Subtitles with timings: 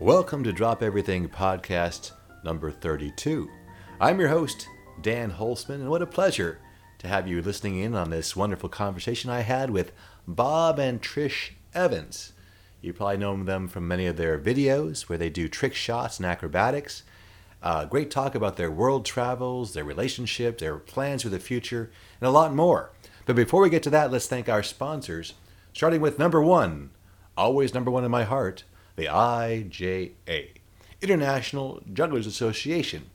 [0.00, 3.50] Welcome to Drop Everything Podcast number 32.
[4.00, 4.66] I'm your host,
[5.02, 6.58] Dan Holzman, and what a pleasure
[7.00, 9.92] to have you listening in on this wonderful conversation I had with
[10.26, 12.32] Bob and Trish Evans.
[12.80, 16.24] You probably know them from many of their videos where they do trick shots and
[16.24, 17.02] acrobatics.
[17.62, 21.90] Uh, great talk about their world travels, their relationship, their plans for the future,
[22.22, 22.90] and a lot more.
[23.26, 25.34] But before we get to that, let's thank our sponsors,
[25.74, 26.88] starting with number one,
[27.36, 28.64] always number one in my heart,
[29.00, 30.50] the IJA,
[31.00, 33.08] International Jugglers Association.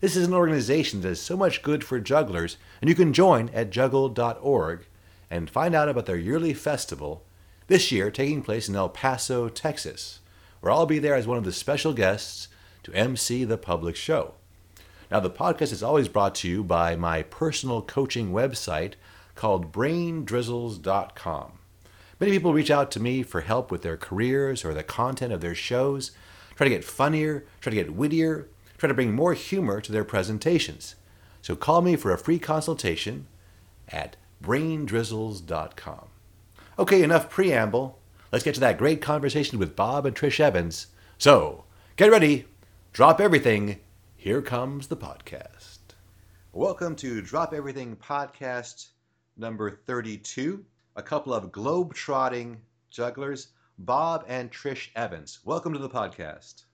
[0.00, 3.48] This is an organization that does so much good for jugglers, and you can join
[3.48, 4.86] at juggle.org
[5.28, 7.24] and find out about their yearly festival,
[7.66, 10.20] this year taking place in El Paso, Texas,
[10.60, 12.46] where I'll be there as one of the special guests
[12.84, 14.34] to MC the public show.
[15.10, 18.94] Now, the podcast is always brought to you by my personal coaching website
[19.34, 21.58] called braindrizzles.com.
[22.22, 25.40] Many people reach out to me for help with their careers or the content of
[25.40, 26.12] their shows,
[26.54, 28.48] try to get funnier, try to get wittier,
[28.78, 30.94] try to bring more humor to their presentations.
[31.40, 33.26] So call me for a free consultation
[33.88, 36.10] at braindrizzles.com.
[36.78, 37.98] Okay, enough preamble.
[38.30, 40.86] Let's get to that great conversation with Bob and Trish Evans.
[41.18, 41.64] So,
[41.96, 42.44] get ready,
[42.92, 43.80] drop everything.
[44.14, 45.78] Here comes the podcast.
[46.52, 48.90] Welcome to Drop Everything Podcast
[49.36, 50.64] number 32.
[50.94, 53.48] A couple of globe-trotting jugglers,
[53.78, 55.38] Bob and Trish Evans.
[55.42, 56.64] Welcome to the podcast.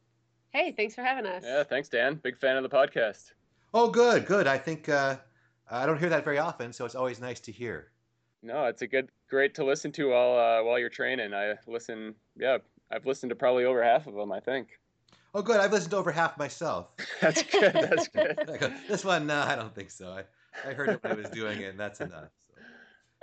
[0.51, 1.45] Hey, thanks for having us.
[1.47, 2.17] Yeah, thanks, Dan.
[2.17, 3.31] Big fan of the podcast.
[3.73, 4.49] Oh, good, good.
[4.49, 5.19] I think uh,
[5.71, 7.93] I don't hear that very often, so it's always nice to hear.
[8.43, 11.33] No, it's a good, great to listen to while uh, while you're training.
[11.33, 12.17] I listen.
[12.37, 12.59] Yeah,
[12.91, 14.33] I've listened to probably over half of them.
[14.33, 14.81] I think.
[15.33, 15.61] Oh, good.
[15.61, 16.89] I've listened to over half myself.
[17.21, 17.73] That's good.
[17.73, 18.41] That's good.
[18.89, 20.11] this one, no, I don't think so.
[20.11, 22.31] I, I heard it when I was doing it, and that's enough.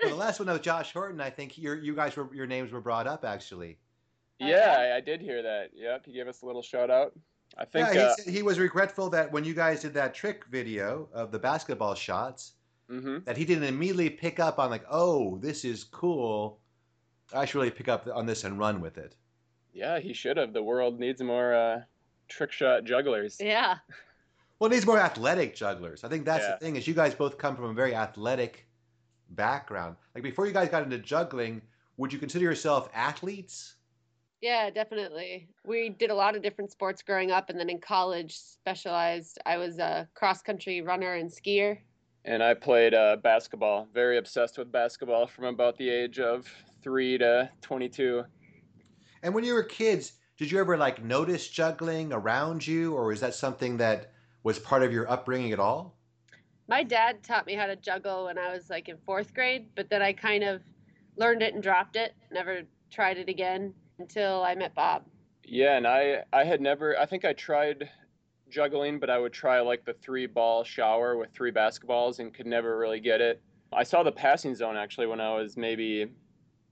[0.01, 0.07] So.
[0.07, 1.21] Well, the last one was Josh Horton.
[1.21, 3.77] I think your you guys were your names were brought up actually.
[4.39, 5.69] Yeah, I, I did hear that.
[5.73, 7.13] Yep, he gave us a little shout out.
[7.57, 10.13] I think Yeah, he, uh, said he was regretful that when you guys did that
[10.13, 12.53] trick video of the basketball shots,
[12.91, 13.23] mhm.
[13.23, 16.59] that he didn't immediately pick up on like, oh, this is cool.
[17.33, 19.15] I should really pick up on this and run with it.
[19.73, 20.51] yeah, he should have.
[20.53, 21.81] The world needs more uh,
[22.27, 23.37] trick shot jugglers.
[23.39, 23.77] Yeah.
[24.59, 26.03] Well, it needs more athletic jugglers.
[26.03, 26.51] I think that's Yeah.
[26.51, 28.64] the thing is you guys both come from a very athletic
[29.29, 29.95] background.
[30.13, 31.61] Like before you guys got into juggling,
[31.97, 33.75] would you consider yourself athletes?
[34.41, 35.47] Yeah, definitely.
[35.65, 39.39] We did a lot of different sports growing up and then in college specialized.
[39.45, 41.79] I was a cross country runner and skier.
[42.25, 43.87] And I played uh, basketball.
[43.93, 46.47] Very obsessed with basketball from about the age of
[46.81, 48.23] three to 22.
[49.23, 53.21] And when you were kids, did you ever like notice juggling around you, or is
[53.21, 54.11] that something that
[54.43, 55.94] was part of your upbringing at all?
[56.67, 59.89] My dad taught me how to juggle when I was like in 4th grade, but
[59.89, 60.61] then I kind of
[61.15, 62.13] learned it and dropped it.
[62.31, 65.03] Never tried it again until I met Bob.
[65.43, 67.89] Yeah, and I I had never I think I tried
[68.49, 72.47] juggling, but I would try like the three ball shower with three basketballs and could
[72.47, 73.41] never really get it.
[73.71, 76.07] I saw the passing zone actually when I was maybe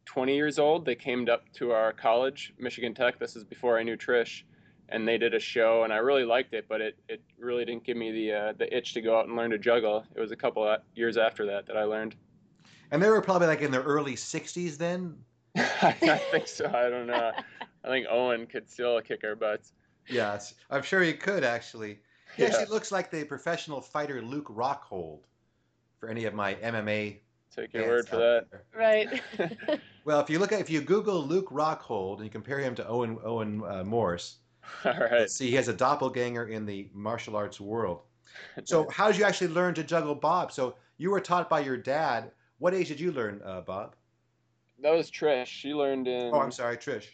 [0.06, 0.86] 20 years old.
[0.86, 3.20] They came up to our college, Michigan Tech.
[3.20, 4.44] This is before I knew Trish,
[4.90, 7.84] and they did a show, and I really liked it, but it, it really didn't
[7.84, 10.06] give me the uh, the itch to go out and learn to juggle.
[10.16, 12.16] It was a couple of years after that that I learned.
[12.92, 15.18] And they were probably like in their early 60s then.
[15.56, 15.92] I
[16.32, 16.66] think so.
[16.68, 17.32] I don't know.
[17.84, 19.74] I think Owen could still kick our butts.
[20.10, 22.00] Yes, I'm sure he could actually.
[22.36, 22.50] He Yeah.
[22.50, 25.22] actually looks like the professional fighter Luke Rockhold
[26.00, 27.20] for any of my MMA.
[27.56, 28.46] Take your word for that.
[28.52, 28.64] there.
[28.76, 29.22] Right.
[30.06, 32.86] Well, if you look at if you Google Luke Rockhold and you compare him to
[32.86, 34.40] Owen Owen uh, Morse,
[34.86, 35.30] All right.
[35.30, 38.02] see he has a doppelganger in the martial arts world.
[38.64, 40.52] So, how did you actually learn to juggle Bob?
[40.52, 42.32] So, you were taught by your dad.
[42.58, 43.96] What age did you learn, uh, Bob?
[44.80, 45.46] that was Trish.
[45.46, 46.32] She learned in.
[46.34, 47.06] Oh, I'm sorry, Trish.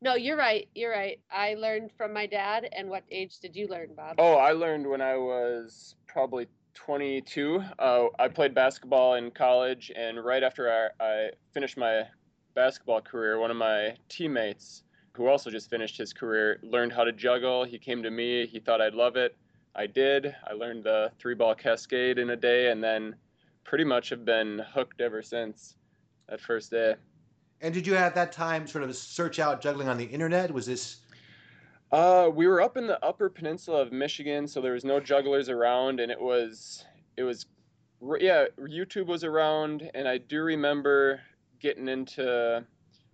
[0.00, 0.68] no, you're right.
[0.76, 1.18] You're right.
[1.30, 2.68] I learned from my dad.
[2.72, 4.14] And what age did you learn, Bob?
[4.18, 7.60] Oh, I learned when I was probably 22.
[7.78, 12.02] Uh, I played basketball in college, and right after I, I finished my
[12.54, 14.84] basketball career, one of my teammates,
[15.14, 17.64] who also just finished his career, learned how to juggle.
[17.64, 18.46] He came to me.
[18.46, 19.36] He thought I'd love it.
[19.74, 20.34] I did.
[20.46, 23.14] I learned the three ball cascade in a day, and then
[23.64, 25.76] pretty much have been hooked ever since
[26.28, 26.94] that first day.
[27.60, 30.52] And did you at that time sort of search out juggling on the internet?
[30.52, 30.98] Was this
[31.90, 35.48] Uh, we were up in the Upper Peninsula of Michigan, so there was no jugglers
[35.48, 36.84] around, and it was
[37.16, 37.46] it was
[38.20, 41.20] yeah, YouTube was around, and I do remember
[41.60, 42.64] getting into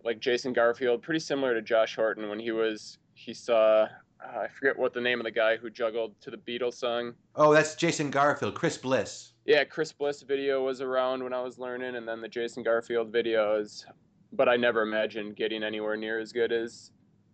[0.05, 3.89] like Jason Garfield, pretty similar to Josh Horton when he was he saw
[4.25, 7.15] uh, I forget what the name of the guy who juggled to the Beatles song.
[7.35, 9.33] Oh, that's Jason Garfield, Chris Bliss.
[9.45, 13.13] Yeah, Chris Bliss video was around when I was learning, and then the Jason Garfield
[13.13, 13.85] videos.
[14.33, 16.91] But I never imagined getting anywhere near as good as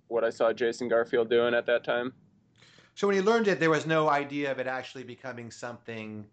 [0.08, 2.12] what I saw Jason Garfield doing at that time.
[2.94, 6.26] So when you learned it, there was no idea of it actually becoming something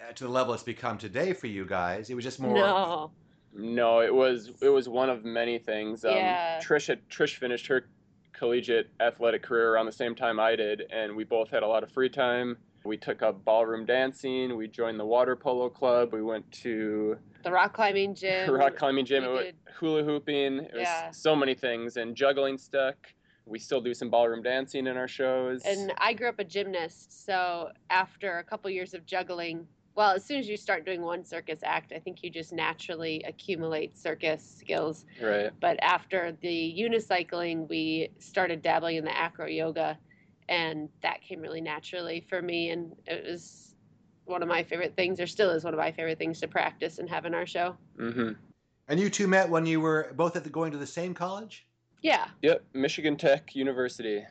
[0.00, 2.10] uh, to the level it's become today for you guys.
[2.10, 2.54] It was just more.
[2.54, 3.10] No.
[3.54, 6.04] No, it was it was one of many things.
[6.04, 6.60] Um, Yeah.
[6.62, 7.86] Trish had Trish finished her
[8.32, 11.82] collegiate athletic career around the same time I did, and we both had a lot
[11.82, 12.56] of free time.
[12.84, 14.56] We took up ballroom dancing.
[14.56, 16.14] We joined the water polo club.
[16.14, 18.50] We went to The rock climbing gym.
[18.50, 19.24] rock climbing gym.
[19.24, 20.58] we It wa- did- hula hooping.
[20.60, 21.10] It was Yeah.
[21.10, 22.96] so many things, and juggling stuck.
[23.46, 25.62] We still do some ballroom dancing in our shows.
[25.66, 30.24] And I grew up a gymnast, so after a couple years of juggling, well, as
[30.24, 34.56] soon as you start doing one circus act, I think you just naturally accumulate circus
[34.58, 35.04] skills.
[35.20, 35.50] right.
[35.60, 39.98] But after the unicycling, we started dabbling in the acro yoga,
[40.48, 42.70] and that came really naturally for me.
[42.70, 43.74] And it was
[44.24, 46.98] one of my favorite things, or still is one of my favorite things to practice
[46.98, 47.76] and have in our show.
[47.98, 48.32] Mm-hmm.
[48.88, 51.66] And you two met when you were both at the, going to the same college.
[52.02, 52.28] Yeah.
[52.42, 52.64] Yep.
[52.72, 54.24] Michigan Tech University.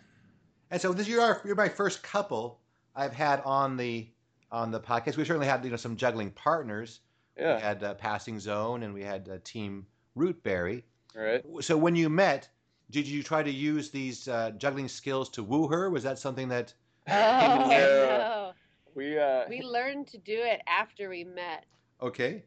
[0.72, 2.60] And so this you're our, you're my first couple
[2.96, 4.10] I've had on the
[4.52, 5.18] on the podcast.
[5.18, 7.02] We certainly had you know some juggling partners.
[7.38, 7.56] Yeah.
[7.56, 7.68] We Yeah.
[7.68, 9.86] had uh, Passing Zone and we had uh, Team
[10.18, 10.84] Rootberry.
[11.16, 11.44] Right.
[11.62, 12.50] So when you met,
[12.92, 15.90] did you try to use these uh, juggling skills to woo her?
[15.90, 16.74] Was that something that?
[17.08, 18.18] Oh, Yeah.
[18.18, 18.52] no.
[18.96, 19.46] We uh.
[19.50, 21.66] We learned to do it after we met.
[22.02, 22.44] Okay.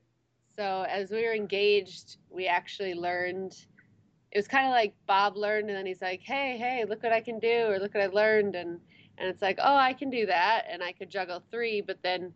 [0.55, 3.55] So as we were engaged, we actually learned.
[4.33, 7.13] It was kind of like Bob learned, and then he's like, "Hey, hey, look what
[7.13, 8.81] I can do," or "Look what I learned," and
[9.19, 11.81] and it's like, "Oh, I can do that," and I could juggle three.
[11.81, 12.33] But then,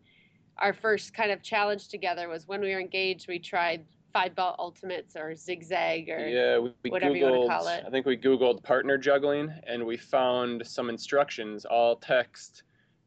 [0.58, 3.28] our first kind of challenge together was when we were engaged.
[3.28, 7.49] We tried five ball ultimates or zigzag or Yeah, we, we whatever you wanna googled.
[7.49, 7.84] call it.
[7.87, 12.62] I think we googled partner juggling, and we found some instructions, all text,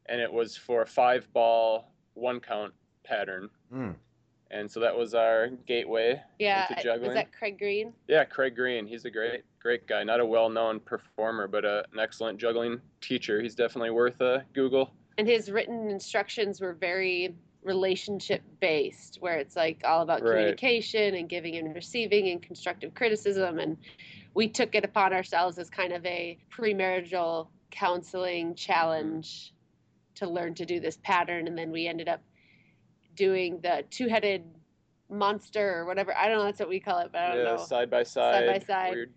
[0.06, 3.50] and it was for a five ball one count pattern.
[3.72, 3.94] Mm.
[4.52, 6.20] And so that was our gateway.
[6.38, 6.62] yeah.
[6.62, 7.14] into Was juggling.
[7.14, 7.92] that Craig Green?
[8.08, 8.86] Yeah, Craig Green.
[8.86, 10.02] He's a great, great guy.
[10.02, 13.40] Not a well-known performer, but a, an excellent juggling teacher.
[13.40, 14.92] He's definitely worth a Google.
[15.18, 20.30] and his written instructions were very relationship based where it's like all about Right.
[20.30, 23.76] communication and giving and receiving and constructive criticism and
[24.32, 29.52] we took it upon ourselves as kind of a premarital counseling challenge
[30.14, 32.22] to learn to do this pattern and then we ended up
[33.20, 34.42] doing the two-headed
[35.10, 37.50] monster or whatever i don't know that's what we call it but i don't yeah,
[37.50, 38.46] know side by side.
[38.46, 38.92] Side by side.
[38.92, 39.12] weird-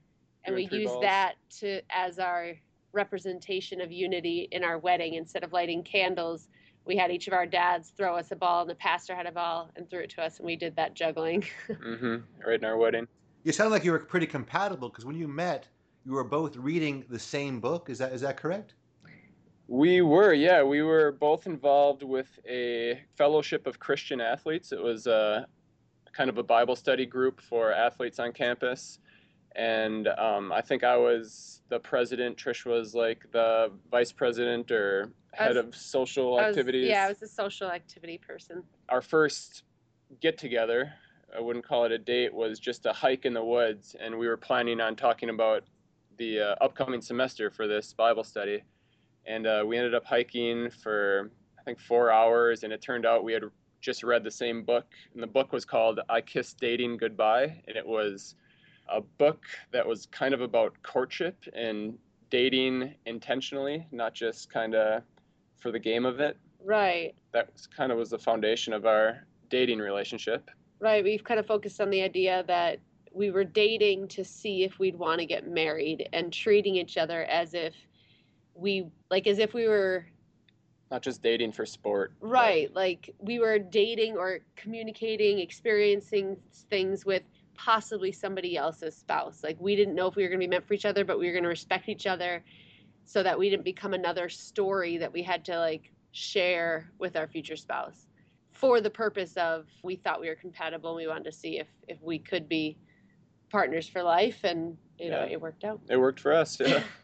[0.45, 1.03] and we doing use balls.
[1.03, 2.53] that to as our
[2.91, 6.49] representation of unity in our wedding instead of lighting candles
[6.85, 9.31] we had each of our dads throw us a ball and the pastor had a
[9.31, 12.17] ball and threw it to us and we did that juggling mm-hmm.
[12.45, 13.07] Right in our wedding.
[13.45, 15.67] You sound like you were pretty compatible because when you met,
[16.05, 17.89] you were both reading the same book.
[17.89, 18.73] Is that is that correct?
[19.73, 24.71] We were, yeah, we were both involved with a fellowship of Christian athletes.
[24.71, 25.47] It was a
[26.11, 28.99] kind of a Bible study group for athletes on campus,
[29.55, 32.37] and um, I think I was the president.
[32.37, 36.87] Trish was like the vice president or head was- of social was- activities.
[36.87, 39.63] yeah i was a social activity person Our first
[40.21, 40.93] get together,
[41.35, 44.27] I wouldn't call it a date, was just a hike in the woods, and we
[44.27, 45.63] were planning on talking about
[46.19, 48.61] the uh, upcoming semester for this Bible study.
[49.25, 53.23] And uh, we ended up hiking for, I think, four hours, and it turned out
[53.23, 53.43] we had
[53.81, 54.85] just read the same book.
[55.13, 58.35] And the book was called I Kissed Dating Goodbye, and it was
[58.89, 61.97] a book that was kind of about courtship and
[62.29, 65.03] dating intentionally, not just kind of
[65.57, 66.37] for the game of it.
[66.63, 70.49] right That was kind of was the foundation of our dating relationship.
[70.79, 72.79] right we've kind of focused on the idea that
[73.13, 77.23] we were dating to see if we'd want to get married and treating each other
[77.25, 77.73] as if
[78.55, 80.05] we like as if we were
[80.91, 82.13] Not just dating for sport.
[82.21, 82.73] but- Right.
[82.75, 86.37] Like we were dating or communicating, experiencing
[86.69, 87.23] things with
[87.55, 89.43] possibly somebody else's spouse.
[89.43, 91.19] Like we didn't know if we were going to be meant for each other, but
[91.19, 92.43] we were going to respect each other
[93.05, 97.27] so that we didn't become another story that we had to like share with our
[97.27, 98.07] future spouse
[98.51, 101.67] for the purpose of we thought we were compatible and we wanted to see if
[101.87, 102.77] if we could be
[103.49, 105.81] partners for life and you know it worked out.
[105.89, 106.59] It worked for us.
[106.59, 106.83] Yeah.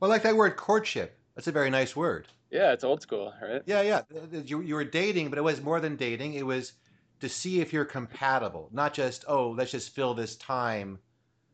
[0.00, 1.18] Well, I like that word courtship.
[1.34, 2.28] That's a very nice word.
[2.50, 3.62] yeah, it's old school, right?
[3.66, 4.02] Yeah, yeah.
[4.44, 6.34] You, you were dating, but it was more than dating.
[6.34, 6.72] It was
[7.20, 10.98] to see if you're compatible, not just, oh, let's just fill this time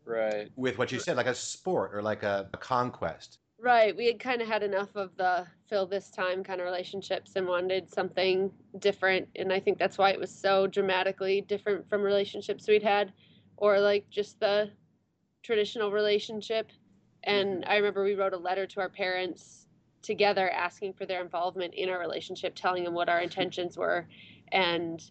[0.05, 0.51] Right.
[0.57, 3.39] with what you said, like a sport or like a, a conquest.
[3.59, 3.97] Right.
[3.97, 7.47] We had kind of had enough of the fill this time kind of relationships and
[7.49, 9.29] wanted something different.
[9.35, 13.13] And I think that's why it was so dramatically different from relationships we'd had
[13.57, 14.71] or like just the
[15.43, 16.71] traditional relationship.
[17.27, 17.71] And mm-hmm.
[17.71, 19.67] I remember we wrote a letter to our parents
[20.03, 24.07] together asking for their involvement in our relationship, telling them what our intentions were.
[24.53, 25.03] And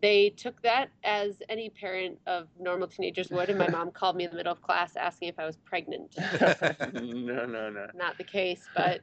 [0.00, 3.48] they took that as any parent of normal teenagers would.
[3.48, 6.16] And my mom called me in the middle of class asking if I was pregnant.
[6.94, 7.86] no, no, no.
[7.94, 9.02] Not the case, but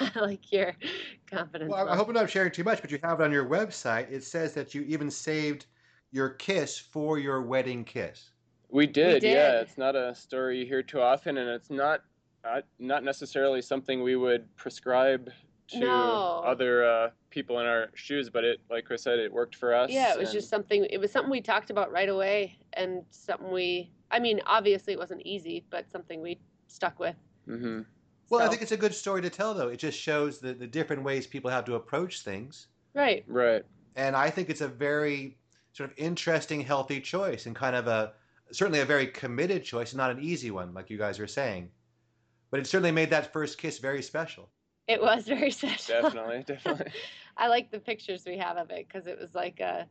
[0.00, 0.74] I like your
[1.30, 1.70] confidence.
[1.70, 3.46] Well, I- I hope I'm not sharing too much, but you have it on your
[3.46, 4.10] website.
[4.10, 5.66] It says that you even saved
[6.10, 8.30] your kiss for your wedding kiss.
[8.72, 9.52] We did, yeah.
[9.52, 9.60] did.
[9.62, 12.00] It's not a story you hear too often, and it's not
[12.44, 15.30] uh, not necessarily something we would prescribe
[15.68, 16.42] to No.
[16.44, 18.30] other uh, people in our shoes.
[18.30, 19.90] But it, like Trish said, it worked for us.
[19.90, 20.86] Yeah, it was and- just something.
[20.90, 23.90] It was something we talked about right away, and something we.
[24.10, 27.16] I mean, obviously it wasn't easy, but something we stuck with.
[27.46, 27.84] Mhm.
[28.30, 29.68] Well, I think it's a good story to tell, though.
[29.68, 32.68] It just shows the, the different ways people have to approach things.
[32.94, 33.22] right.
[33.26, 33.62] right.
[33.96, 35.36] And I think it's a very
[35.72, 38.14] sort of interesting, healthy choice and kind of a
[38.52, 41.70] certainly a very committed choice, not an easy one, like you guys are saying.
[42.50, 44.50] But it certainly made that first kiss very special.
[44.88, 46.02] It was very special.
[46.02, 46.92] Definitely, definitely.
[47.36, 49.86] I like the pictures we have of it because it was like a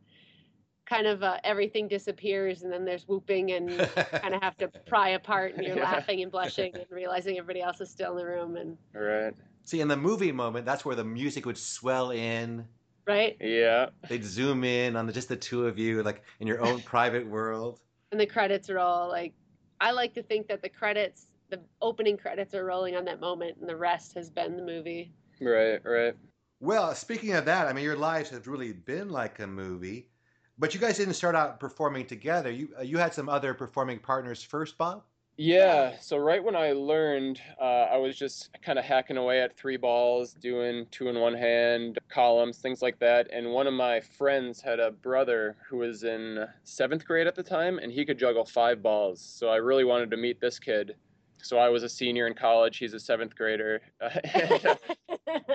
[0.84, 3.68] kind of uh everything disappears and then there's whooping and
[4.20, 5.84] kind of have to pry apart and you're Yeah.
[5.84, 9.32] laughing and blushing and realizing everybody else is still in the room and right.
[9.64, 12.66] See, in the movie moment, that's where the music would swell in.
[13.06, 13.90] right Yeah.
[14.08, 17.26] They'd zoom in on the, just the two of you, like in your own private
[17.26, 17.80] world.
[18.12, 19.32] And the credits are all like
[19.80, 23.56] I like to think that the credits the opening credits are rolling on that moment
[23.60, 25.12] and the rest has been the movie.
[25.40, 25.80] Right.
[25.84, 26.14] Right.
[26.60, 30.08] Well, speaking of that, I mean, your lives have really been like a movie,
[30.56, 32.50] but you guys didn't start out performing together.
[32.50, 35.02] You uh, you had some other performing partners first, Bob.
[35.44, 35.96] Yeah.
[36.00, 39.76] So right when I learned, uh, I was just kind of hacking away at three
[39.76, 43.26] balls, doing two in one hand columns, things like that.
[43.32, 47.42] And one of my friends had a brother who was in seventh grade at the
[47.42, 49.20] time, and he could juggle five balls.
[49.20, 50.94] So I really wanted to meet this kid.
[51.38, 52.78] So I was a senior in college.
[52.78, 53.80] He's a seventh grader.
[54.00, 54.78] that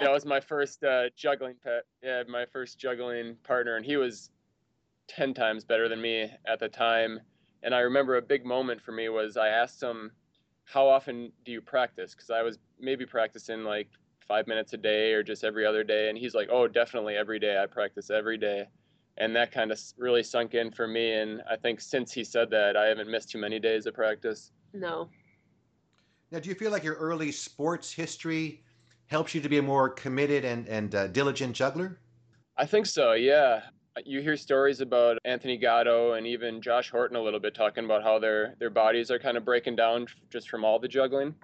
[0.02, 1.84] was my first uh, juggling pet.
[2.04, 4.32] Yeah, my first juggling partner, and he was
[5.08, 7.22] ten times better than me at the time.
[7.64, 10.12] And I remember a big moment for me was I asked him,
[10.66, 13.90] "How often do you practice?" Because I was maybe practicing like
[14.28, 17.40] five minutes a day or just every other day, and he's like, "Oh, definitely every
[17.40, 17.58] day.
[17.62, 18.68] I practice every day."
[19.18, 21.14] And that kind of really sunk in for me.
[21.14, 24.52] And I think since he said that, I haven't missed too many days of practice.
[24.74, 25.10] no.
[26.32, 28.64] Now, do you feel like your early sports history
[29.08, 32.00] helps you to be a more committed and and uh, diligent juggler?
[32.58, 33.70] I think so, yeah.
[34.06, 38.04] You hear stories about Anthony Gatto and even Josh Horton a little bit talking about
[38.04, 41.36] how their their bodies are kind of breaking down just from all the juggling.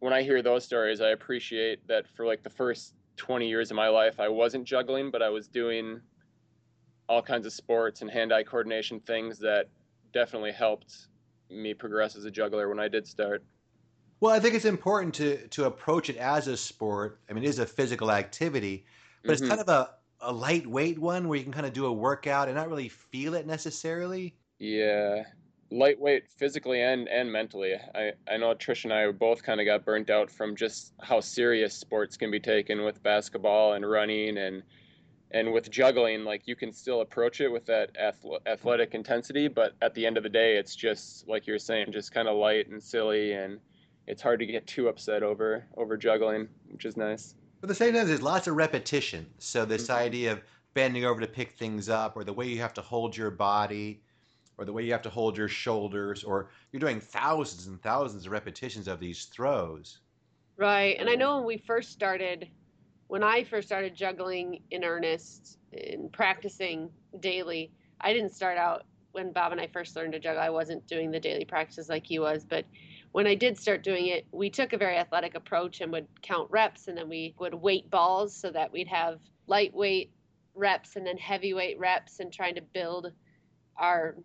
[0.00, 3.76] When I hear those stories, I appreciate that for like the first 20 years of
[3.76, 6.02] my life, I wasn't juggling, but I was doing
[7.08, 9.68] all kinds of sports and hand-eye coordination things that
[10.12, 11.08] definitely helped
[11.50, 13.44] me progress as a juggler when I did start.
[14.20, 17.22] Well, I think it's important to to approach it as a sport.
[17.28, 18.86] I mean, it is a physical activity,
[19.26, 19.48] but it's Mhm.
[19.48, 19.94] kind of a
[20.24, 23.34] a lightweight one where you can kind of do a workout and not really feel
[23.34, 24.34] it necessarily.
[24.58, 25.24] Yeah,
[25.70, 27.74] lightweight physically and and mentally.
[27.94, 31.20] I I know Trish and I both kind of got burnt out from just how
[31.20, 34.62] serious sports can be taken with basketball and running and
[35.30, 36.24] and with juggling.
[36.24, 37.90] Like you can still approach it with that
[38.46, 42.12] athletic intensity, but at the end of the day, it's just like you're saying, just
[42.12, 43.58] kind of light and silly, and
[44.06, 47.34] it's hard to get too upset over over juggling, which is nice.
[47.64, 49.32] But the same time, there's lots of repetition.
[49.38, 49.94] So this Mhm.
[49.94, 50.42] idea of
[50.74, 54.04] bending over to pick things up, or the way you have to hold your body,
[54.58, 58.26] or the way you have to hold your shoulders, or you're doing thousands and thousands
[58.26, 60.00] of repetitions of these throws.
[60.58, 60.98] Right.
[61.00, 62.50] And I know when we first started,
[63.06, 69.32] when I first started juggling in earnest and practicing daily, I didn't start out when
[69.32, 70.42] Bob and I first learned to juggle.
[70.42, 72.44] I wasn't doing the daily practices like he was.
[72.44, 72.66] But
[73.14, 76.50] when I did start doing it, we took a very athletic approach and would count
[76.50, 80.10] reps and then we would weight balls so that we'd have lightweight
[80.56, 83.12] reps and then heavyweight reps and trying to build
[83.76, 84.16] our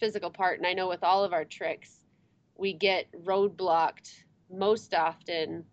[0.00, 0.58] physical part.
[0.58, 2.04] And I know with all of our tricks,
[2.56, 4.10] we get roadblocked
[4.50, 5.64] most often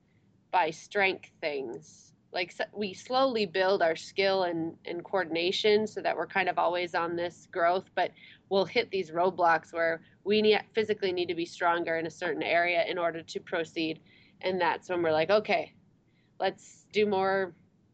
[0.52, 2.09] by strength things.
[2.32, 6.94] Like we slowly build our skill and, and coordination so that we're kind of always
[6.94, 8.12] on this growth, but
[8.50, 12.44] we'll hit these roadblocks where we need, physically need to be stronger in a certain
[12.44, 14.00] area in order to proceed.
[14.42, 15.74] And that's when we're like, okay,
[16.40, 17.54] let's do more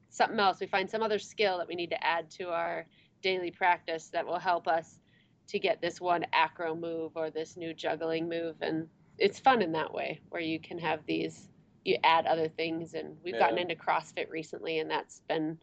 [0.10, 0.60] something else.
[0.60, 2.86] We find some other skill that we need to add to our
[3.22, 5.00] daily practice that will help us
[5.48, 8.56] to get this one acro move or this new juggling move.
[8.62, 8.88] And
[9.18, 11.50] it's fun in that way where you can have these
[11.86, 15.60] you add other things and we've gotten into CrossFit recently and that's been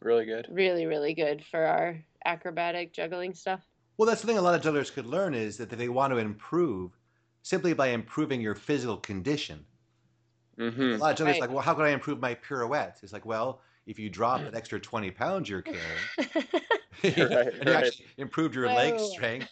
[0.00, 0.48] Really good.
[0.48, 3.64] really really good for our acrobatic juggling stuff.
[3.98, 6.16] Well, that's the thing a lot of jugglers could learn is that they want to
[6.16, 6.98] improve
[7.42, 9.66] simply by improving your physical condition.
[10.58, 11.40] hmm A lot of jugglers Right.
[11.40, 13.02] like, well, how can I improve my pirouettes?
[13.02, 16.10] It's like, well, if you drop that extra 20 pounds you're carrying,
[17.16, 17.76] Right, and you right.
[17.76, 19.50] actually improved your leg strength.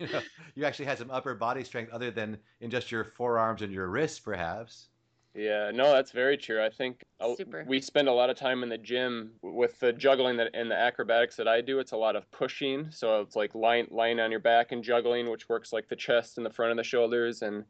[0.00, 0.22] You, know,
[0.56, 3.88] you actually had some upper body strength other than in just your forearms and your
[3.88, 4.90] wrists, perhaps.
[5.36, 6.64] Yeah, no, that's very true.
[6.64, 7.64] I think oh, Super.
[7.68, 10.76] we spend a lot of time in the gym with the juggling that and the
[10.76, 11.78] acrobatics that I do.
[11.78, 15.30] It's a lot of pushing, so it's like lying lying on your back and juggling,
[15.30, 17.64] which works like the chest and the front of the shoulders, and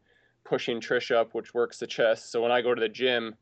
[0.44, 2.30] pushing Trish up, which works the chest.
[2.30, 3.34] So when I go to the gym,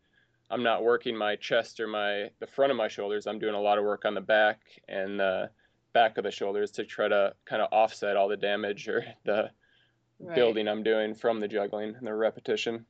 [0.51, 3.27] I'm not working my chest or my the front of my shoulders.
[3.27, 5.51] I'm doing a lot of work on the back and the
[5.93, 9.51] back of the shoulders to try to kind of offset all the damage or the
[10.21, 10.37] Right.
[10.37, 12.87] building I'm doing from the juggling and the repetition.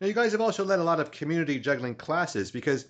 [0.00, 2.86] Now, you guys have also led a lot of community juggling classes because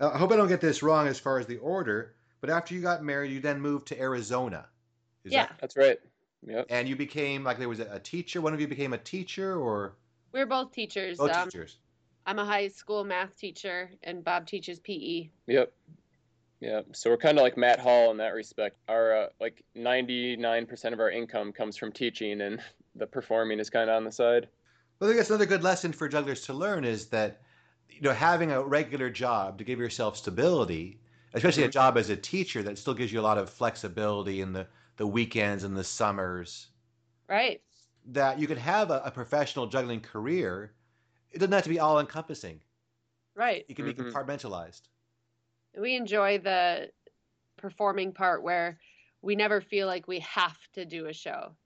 [0.00, 2.74] uh, I hope I don't get this wrong as far as the order, but after
[2.74, 4.66] you got married, you then moved to Arizona.
[5.24, 5.46] Is Yeah.
[5.46, 5.98] That, That's right.
[6.44, 6.66] Yep.
[6.70, 8.40] and you became like there was a, a teacher.
[8.40, 9.94] One of you became a teacher or
[10.32, 11.18] We're both teachers.
[11.18, 11.78] both Um, teachers?
[12.26, 15.30] I'm a high school math teacher, and Bob teaches E.
[15.46, 15.52] PE.
[15.54, 15.72] Yep.
[16.60, 16.86] Yep.
[16.92, 18.76] So we're kind of like Matt Hall in that respect.
[18.88, 22.60] Our uh, like 99% of our income comes from teaching, and
[22.94, 24.48] the performing is kind of on the side.
[25.02, 27.42] Well, I think that's another good lesson for jugglers to learn is that
[27.90, 31.02] you know having a regular job to give yourself stability,
[31.34, 31.72] especially a Mhm.
[31.72, 34.68] job as a teacher that still gives you a lot of flexibility in the
[34.98, 36.68] the weekends and the summers.
[37.28, 37.62] Right.
[38.04, 40.76] That you can have a, a professional juggling career.
[41.32, 42.62] It doesn't have to be all encompassing.
[43.34, 43.66] Right.
[43.66, 43.94] It can be Mhm.
[43.94, 44.82] compartmentalized.
[45.76, 46.92] We enjoy the
[47.58, 48.80] performing part where
[49.22, 51.56] we never feel like we have to do a show.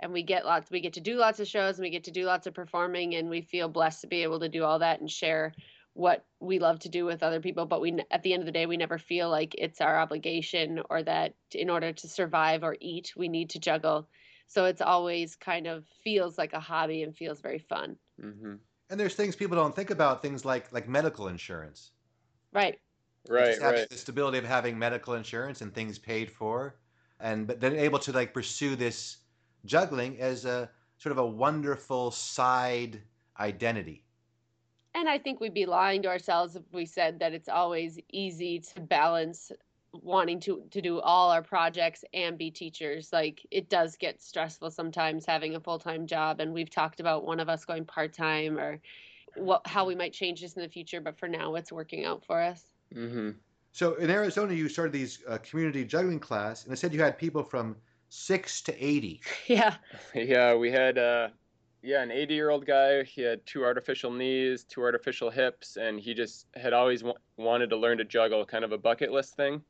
[0.00, 2.10] And we get lots we get to do lots of shows and we get to
[2.10, 5.00] do lots of performing and we feel blessed to be able to do all that
[5.00, 5.54] and share
[5.94, 8.52] what we love to do with other people but we at the end of the
[8.52, 12.76] day we never feel like it's our obligation or that in order to survive or
[12.80, 14.08] eat we need to juggle.
[14.46, 17.98] So it's always kind of feels like a hobby and feels very fun.
[18.20, 18.56] hmm
[18.88, 21.92] And there's things people don't think about, things like like medical insurance.
[22.52, 22.80] Right.
[23.28, 23.58] Right.
[23.58, 23.88] just having Right.
[23.90, 26.80] the stability of having medical insurance and things paid for,
[27.18, 29.18] and but then able to like pursue this
[29.64, 33.00] juggling as a sort of a wonderful side
[33.38, 34.04] identity.
[34.94, 38.58] And I think we'd be lying to ourselves if we said that it's always easy
[38.58, 39.52] to balance
[39.92, 43.12] wanting to to do all our projects and be teachers.
[43.12, 47.40] Like it does get stressful sometimes having a full-time job and we've talked about one
[47.40, 48.80] of us going part-time or
[49.36, 52.24] what how we might change this in the future, but for now it's working out
[52.24, 52.64] for us.
[52.92, 53.30] hmm
[53.72, 57.16] So in Arizona, you started these uh, community juggling class, and it said you had
[57.18, 57.76] people from
[58.10, 59.22] six to eighty.
[59.48, 59.78] Yeah.
[60.14, 61.30] Yeah, we had uh,
[61.82, 63.04] yeah an 80 year old guy.
[63.04, 67.70] He had two artificial knees, two artificial hips, and he just had always wa- wanted
[67.70, 69.64] to learn to juggle, kind of a bucket list thing.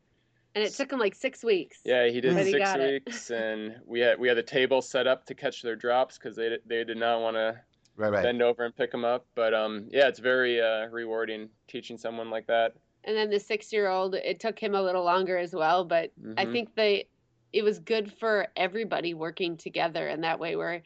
[0.55, 1.81] And it took him like 6 weeks.
[1.85, 5.07] Yeah, he did But he six weeks, and we had we had the table set
[5.07, 7.63] up to catch their drops because they di- they did not want to
[7.97, 8.23] Right, right.
[8.25, 9.27] bend over and pick them up.
[9.35, 12.75] But um, yeah, it's very uh, rewarding teaching someone like that.
[13.05, 16.53] And then the 6-year-old it took him a little longer as well, but I Mhm.
[16.53, 17.09] think they
[17.53, 20.83] it was good for everybody working together in that way where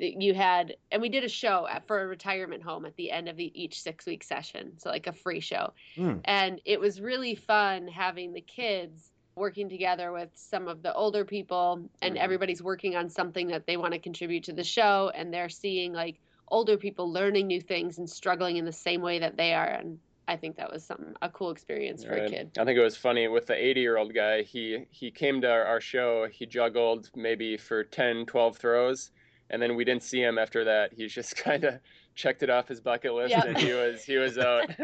[0.00, 3.28] you had and we did a show at, for a retirement home at the end
[3.28, 6.20] of the, each six week session so like a free show Mm.
[6.24, 11.24] and it was really fun having the kids working together with some of the older
[11.24, 12.20] people and Mhm.
[12.20, 15.92] everybody's working on something that they want to contribute to the show and they're seeing
[15.92, 19.66] like older people learning new things and struggling in the same way that they are
[19.66, 19.98] and
[20.28, 22.96] i think that was some a cool experience for a kid I think it was
[22.96, 24.42] funny with the 80 year old guy.
[24.42, 26.28] He he came to our, our show.
[26.30, 29.10] He juggled maybe for 10, 12 throws,
[29.50, 30.92] and then we didn't see him after that.
[30.92, 31.80] He just kind of
[32.14, 33.46] checked it off his bucket list, Yeah.
[33.46, 34.70] and he was he was out.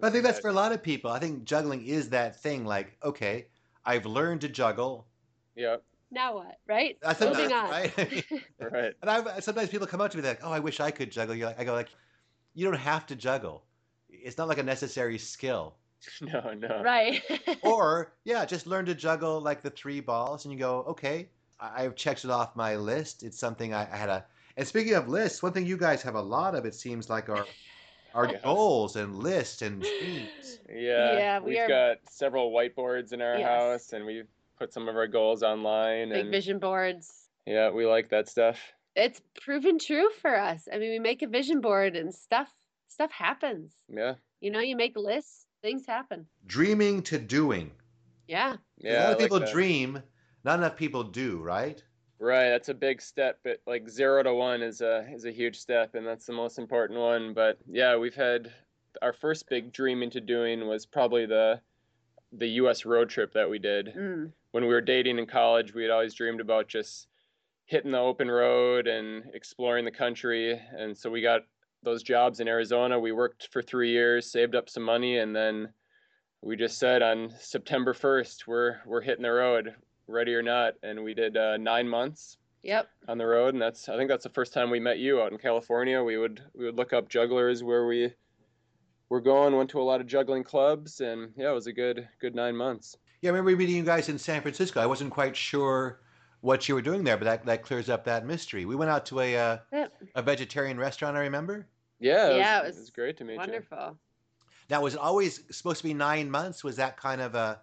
[0.00, 1.10] But I think that's for a lot of people.
[1.10, 2.64] I think juggling is that thing.
[2.64, 3.46] Like, okay,
[3.84, 5.06] I've learned to juggle.
[5.56, 5.76] yeah,
[6.10, 7.96] now what right That's moving on right?
[8.60, 8.92] right.
[9.02, 11.34] And I sometimes people come up to me like, "Oh, I wish I could juggle."
[11.34, 11.90] You're like, I go like,
[12.54, 13.64] "You don't have to juggle.
[14.24, 15.74] It's not like a necessary skill."
[16.20, 16.82] No, no.
[16.82, 17.22] right
[17.62, 21.28] Or yeah, just learn to juggle like the three balls, and you go, "Okay,
[21.60, 23.22] I- I've checked it off my list.
[23.22, 24.24] It's something I, I had a."
[24.56, 27.28] And speaking of lists, one thing you guys have a lot of, it seems like,
[27.28, 27.46] are
[28.14, 28.38] our Yeah.
[28.44, 30.60] goals and lists and dreams.
[30.68, 33.48] Yeah, Yeah, we we've are- got several whiteboards in our Yes.
[33.48, 34.22] house, and we
[34.58, 36.10] put some of our goals online.
[36.10, 38.58] big and vision boards yeah, we like that stuff.
[38.94, 42.48] it's proven true for us i mean we make a vision board and stuff
[42.94, 47.70] stuff happens Yeah, you know you make lists things happen Dreaming to doing.
[48.28, 48.56] Yeah.
[48.78, 48.92] yeah.
[48.92, 49.52] a lot of like people that.
[49.52, 50.02] dream,
[50.44, 51.82] not enough people do, right?
[52.18, 55.58] Right, that's a big step, but like zero to one is a is a huge
[55.58, 57.34] step, and that's the most important one.
[57.34, 58.52] But yeah, we've had
[59.02, 61.60] our first big dreaming to doing was probably the
[62.32, 62.84] the U.S.
[62.84, 64.30] road trip that we did mm.
[64.52, 65.74] when we were dating in college.
[65.74, 67.08] We had always dreamed about just
[67.66, 71.42] hitting the open road and exploring the country, and so we got
[71.84, 72.98] those jobs in Arizona.
[72.98, 75.68] We worked for three years, saved up some money, and then
[76.42, 79.74] we just said on September 1st, we're we're hitting the road,
[80.08, 82.88] ready or not, and we did uh, nine months Yep.
[83.08, 85.32] on the road, and that's I think that's the first time we met you out
[85.32, 86.02] in California.
[86.02, 88.12] We would we would look up jugglers where we
[89.10, 92.08] were going, went to a lot of juggling clubs, and yeah, it was a good
[92.20, 92.96] good nine months.
[93.20, 94.80] Yeah, I remember meeting you guys in San Francisco.
[94.80, 96.00] I wasn't quite sure
[96.40, 98.66] what you were doing there, but that, that clears up that mystery.
[98.66, 99.92] We went out to a uh, Yep.
[100.14, 101.16] a vegetarian restaurant.
[101.16, 101.66] I remember.
[102.04, 103.38] Yeah, it Yeah, was, it was great to meet you.
[103.38, 103.96] Wonderful.
[104.68, 106.62] Now, was it always supposed to be nine months?
[106.62, 107.60] Was that kind of a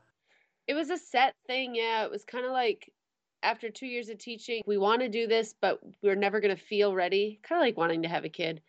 [0.68, 2.04] It was a set thing, yeah.
[2.04, 2.92] It was kind of like
[3.44, 6.62] after two years of teaching, we want to do this, but we're never going to
[6.62, 7.40] feel ready.
[7.44, 8.62] Kind of like wanting to have a kid.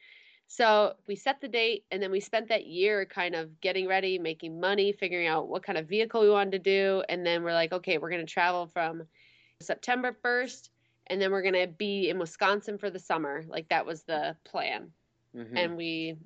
[0.46, 4.18] So we set the date, and then we spent that year kind of getting ready,
[4.18, 7.02] making money, figuring out what kind of vehicle we wanted to do.
[7.08, 9.04] And then we're like, okay, we're going to travel from
[9.62, 10.68] September 1st,
[11.06, 13.44] and then we're going to be in Wisconsin for the summer.
[13.48, 14.92] Like that was the plan.
[15.34, 15.56] Mhm.
[15.56, 16.16] and we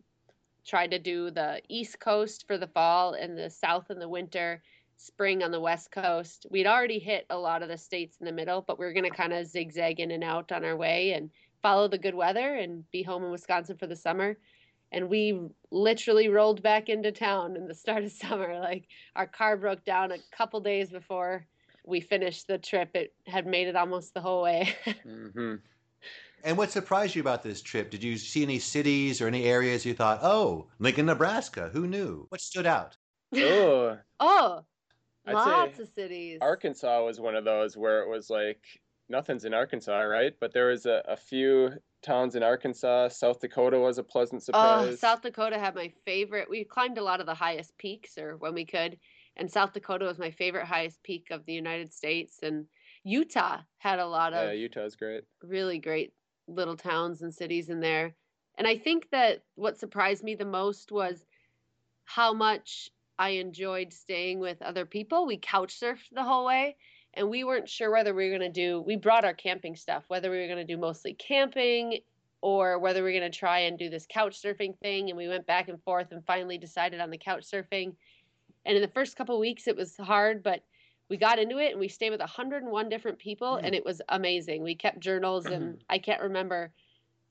[0.64, 4.62] tried to do the east coast for the fall and the south in the winter
[4.96, 8.32] spring on the west coast we'd already hit a lot of the states in the
[8.32, 11.12] middle but we are going to kind of zigzag in and out on our way
[11.12, 11.30] and
[11.62, 14.36] follow the good weather and be home in wisconsin for the summer
[14.92, 15.38] and we
[15.70, 20.12] literally rolled back into town in the start of summer like our car broke down
[20.12, 21.46] a couple days before
[21.84, 25.62] we finished the trip it had made it almost the whole way Mhm.
[26.46, 27.90] And what surprised you about this trip?
[27.90, 31.70] Did you see any cities or any areas you thought, oh, Lincoln, Nebraska?
[31.72, 32.26] Who knew?
[32.28, 32.96] What stood out?
[33.34, 34.60] Oh, oh
[35.26, 38.60] I'd lots of cities Arkansas was one of those where it was like
[39.08, 40.34] nothing's in Arkansas, right?
[40.38, 41.72] But there was a, a few
[42.04, 43.08] towns in Arkansas.
[43.08, 44.62] South Dakota was a pleasant oh, surprise.
[44.62, 45.00] Oh, surprise.
[45.00, 46.48] South Dakota had my favorite.
[46.48, 48.98] We climbed a lot of the highest peaks, or when we could,
[49.36, 52.38] and South Dakota was my favorite highest peak of the United States.
[52.44, 52.66] And
[53.02, 55.24] Utah had a lot of yeah, of Utah's great.
[55.42, 56.12] really great
[56.48, 58.14] little towns and cities in there.
[58.58, 61.24] And I think that what surprised me the most was
[62.04, 65.26] how much I enjoyed staying with other people.
[65.26, 66.76] We couch surfed the whole way,
[67.14, 70.04] and we weren't sure whether we were going to do, we brought our camping stuff,
[70.08, 72.00] whether we were going to do mostly camping
[72.42, 75.08] or whether we are going to try and do this couch surfing thing.
[75.08, 77.94] And we went back and forth and finally decided on the couch surfing.
[78.64, 80.60] And in the first couple weeks, it was hard, but
[81.08, 83.64] we got into it and we stayed with 101 different people Mm.
[83.64, 84.62] and it was amazing.
[84.62, 86.72] We kept journals and I can't remember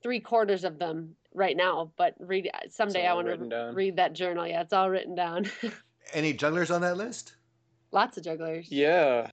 [0.02, 4.46] three quarters of them right now, but read someday I want to read that journal.
[4.46, 5.50] Yeah, it's all written down.
[6.12, 7.34] Any jugglers on that list?
[7.92, 8.70] Lots of jugglers.
[8.70, 9.30] Yeah.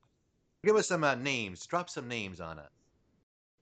[0.66, 1.66] Give us some uh, names.
[1.68, 2.70] Drop some names on us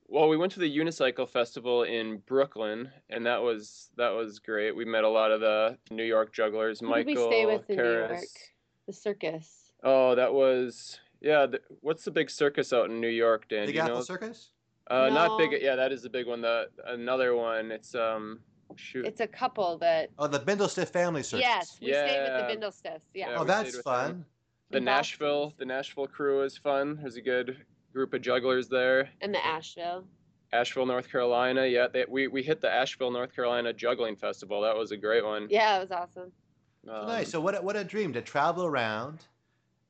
[0.07, 4.75] Well, we went to the Unicycle Festival in Brooklyn, and that was that was great.
[4.75, 6.79] We met a lot of the New York jugglers.
[6.79, 8.19] Who Michael, did we stay with in New York?
[8.87, 9.60] The circus.
[9.83, 11.45] Oh, that was yeah.
[11.45, 13.65] The, what's the big circus out in New York, Dan?
[13.65, 14.01] Big Do you Apple know?
[14.03, 14.51] Circus?
[14.89, 15.61] Uh, not big.
[15.61, 16.41] Yeah, that is the big one.
[16.41, 17.71] The another one.
[17.71, 18.39] It's um.
[18.77, 19.05] Shoot.
[19.05, 20.11] It's a couple that.
[20.17, 21.45] Oh, the Bindlestiff Family Circus.
[21.45, 23.01] Yes, we stayed with the Bindlestiffs.
[23.13, 23.31] Yeah.
[23.31, 23.83] Yeah, Oh, that's stayed them.
[23.83, 24.25] fun.
[24.69, 24.85] the in Boston.
[24.85, 25.53] Nashville.
[25.57, 26.97] The Nashville crew is fun.
[27.01, 27.57] There's a good
[27.91, 29.09] group of jugglers there.
[29.19, 30.05] And the Asheville.
[30.53, 31.65] Asheville, North Carolina.
[31.65, 34.61] Yeah, they, we we hit the Asheville, North Carolina juggling festival.
[34.61, 35.47] That was a great one.
[35.49, 36.31] Yeah, it was awesome.
[36.85, 37.29] So Um, nice.
[37.29, 39.25] So what a, what a dream to travel around,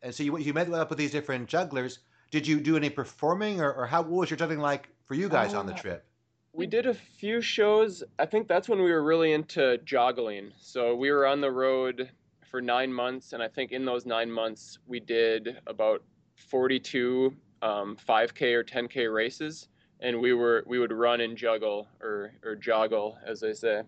[0.02, 2.00] and so you you met up with these different jugglers.
[2.32, 5.28] Did you do any performing, or, or how what was your juggling like for you
[5.30, 6.06] guys on the Uh, trip?
[6.54, 8.04] We did a few shows.
[8.20, 10.52] I think that's when we were really into joggling.
[10.60, 12.10] So we were on the road
[12.50, 16.04] for nine months, and I think in those nine months we did about
[16.36, 22.34] 42 um, 5K or 10K races, and we were we would run and juggle or
[22.44, 23.84] or joggle as they say.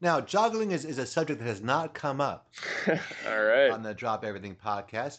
[0.00, 2.48] Now, juggling is, is a subject that has not come up
[2.88, 3.70] All right.
[3.70, 5.18] on the Drop Everything podcast.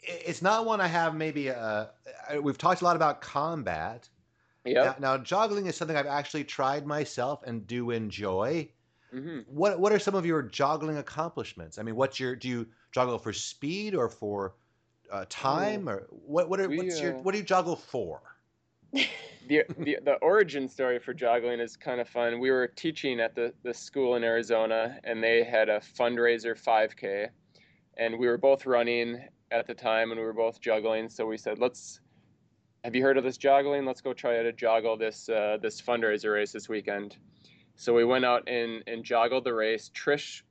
[0.00, 1.50] It's not one I have maybe.
[1.50, 1.86] Uh,
[2.28, 4.08] I- we've talked a lot about combat.
[4.64, 5.00] Yep.
[5.00, 8.68] Now, now, juggling is something I've actually tried myself and do enjoy.
[9.12, 11.78] hmm What What are some of your juggling accomplishments?
[11.78, 14.54] I mean, what's your do you juggle for speed or for
[15.10, 16.48] uh, time or what?
[16.48, 18.20] What are, we, what's your uh, what do you juggle for?
[19.48, 22.38] the, the the origin story for joggling is kind of fun.
[22.38, 27.28] We were teaching at the, the school in Arizona, and they had a fundraiser 5K,
[27.96, 31.08] and we were both running at the time, and we were both juggling.
[31.08, 32.00] So we said, "Let's
[32.84, 33.86] have you heard of this joggling?
[33.86, 37.16] Let's go try to joggle this uh, this fundraiser race this weekend."
[37.76, 39.90] So we went out and and joggled the race.
[39.94, 40.42] Trish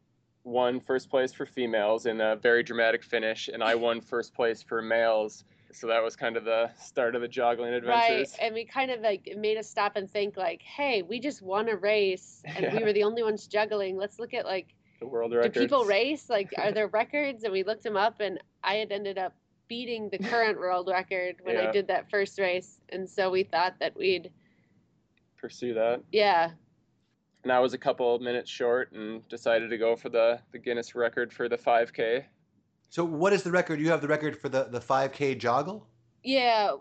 [0.43, 4.63] won first place for females in a very dramatic finish, and I won first place
[4.63, 5.43] for males.
[5.71, 8.33] So that was kind of the start of the joggling adventures.
[8.33, 8.39] Right.
[8.41, 11.69] And we kind of like made us stop and think like, hey, we just won
[11.69, 13.97] a race and we were the only ones juggling.
[13.97, 16.29] Let's look at like The world do people race?
[16.29, 17.43] Like are there records?
[17.43, 19.33] And we looked them up and I had ended up
[19.67, 22.79] beating the current world record when I did that first race.
[22.89, 24.31] And so we thought that we'd
[25.37, 26.01] pursue that?
[26.11, 26.51] yeah.
[27.43, 30.95] And I was a couple minutes short and decided to go for the, the Guinness
[30.95, 32.25] record for the 5K.
[32.89, 33.79] So what is the record?
[33.79, 35.83] You have the record for the, the 5K joggle?
[36.23, 36.71] Yeah.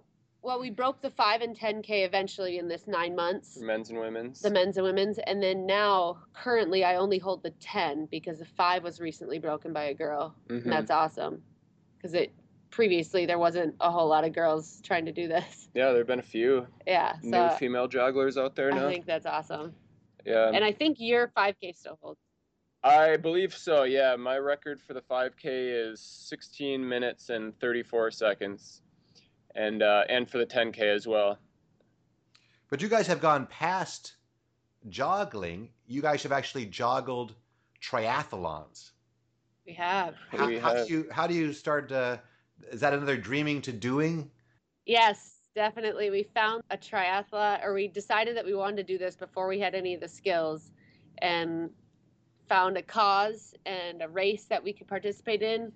[0.43, 4.41] Well, we broke the 5 and 10K eventually in this nine months, Men's and women's.
[4.41, 5.19] the men's and women's.
[5.19, 9.73] And then now, currently, I only hold the 10 because the 5 was recently broken
[9.73, 10.35] by a girl.
[10.49, 10.65] Mhm.
[10.65, 11.43] That's awesome.
[11.97, 12.33] Because it
[12.71, 15.69] previously, there wasn't a whole lot of girls trying to do this.
[15.75, 17.17] Yeah, there have been a few Yeah.
[17.23, 18.87] new female jogglers out there now.
[18.87, 19.75] I think that's awesome.
[20.25, 20.51] yeah.
[20.55, 22.21] And I think your 5K still holds.
[22.87, 23.83] I believe so.
[23.83, 28.83] Yeah, my record for the 5K is 16 minutes and 34 seconds,
[29.55, 31.39] and uh, and for the 10K as well.
[32.71, 34.15] But you guys have gone past
[34.89, 35.69] joggling.
[35.87, 37.31] You guys have actually joggled
[37.83, 38.93] triathlons.
[39.67, 40.15] We have.
[40.31, 40.87] How, We how have.
[40.87, 41.91] do you how do you start?
[41.91, 42.19] Uh,
[42.71, 44.31] is that another dreaming to doing?
[44.85, 46.11] Yes, definitely.
[46.11, 49.59] We found a triathlon, or we decided that we wanted to do this before we
[49.59, 50.71] had any of the skills,
[51.19, 51.71] and
[52.49, 55.73] found a cause and a race that we could participate in,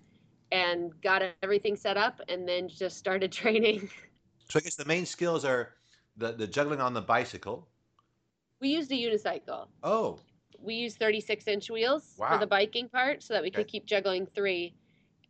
[0.53, 3.89] and got everything set up, and then just started training.
[4.49, 5.75] So I guess the main skills are
[6.17, 7.69] the the juggling on the bicycle.
[8.61, 9.69] we used a unicycle.
[9.83, 10.19] Oh,
[10.63, 12.33] We used 36 inch wheels Wow.
[12.33, 14.75] for the biking part, so that we could keep juggling three,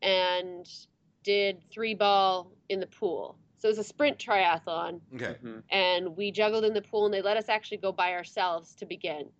[0.02, 0.68] and
[1.22, 3.36] did three ball in the pool.
[3.58, 5.00] So it was a sprint triathlon.
[5.14, 5.36] okay.
[5.44, 5.62] Mhm.
[5.70, 8.86] and we juggled in the pool and they let us actually go by ourselves to
[8.86, 9.30] begin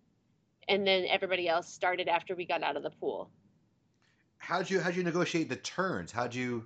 [0.67, 3.29] and then everybody else started after we got out of the pool
[4.37, 6.11] How'd you how'd you negotiate the turns?
[6.11, 6.65] How'd you?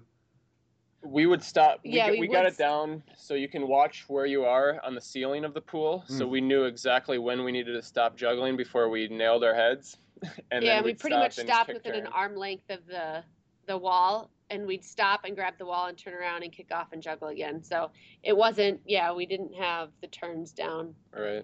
[1.04, 1.82] We would stop.
[1.84, 4.46] We, Yeah, got- we we got would it down so you can watch where you
[4.46, 6.04] are on the ceiling of the pool.
[6.08, 6.30] So Mm.
[6.30, 9.98] we knew exactly when we needed to stop juggling before we nailed our heads.
[10.52, 13.24] And yeah then we pretty stop much stopped kick within an arm length of the
[13.68, 16.94] the wall and we'd stop and grab the wall and turn around and kick off
[16.94, 17.92] and juggle again so
[18.24, 21.44] it wasn't yeah we didn't have the turns down Right.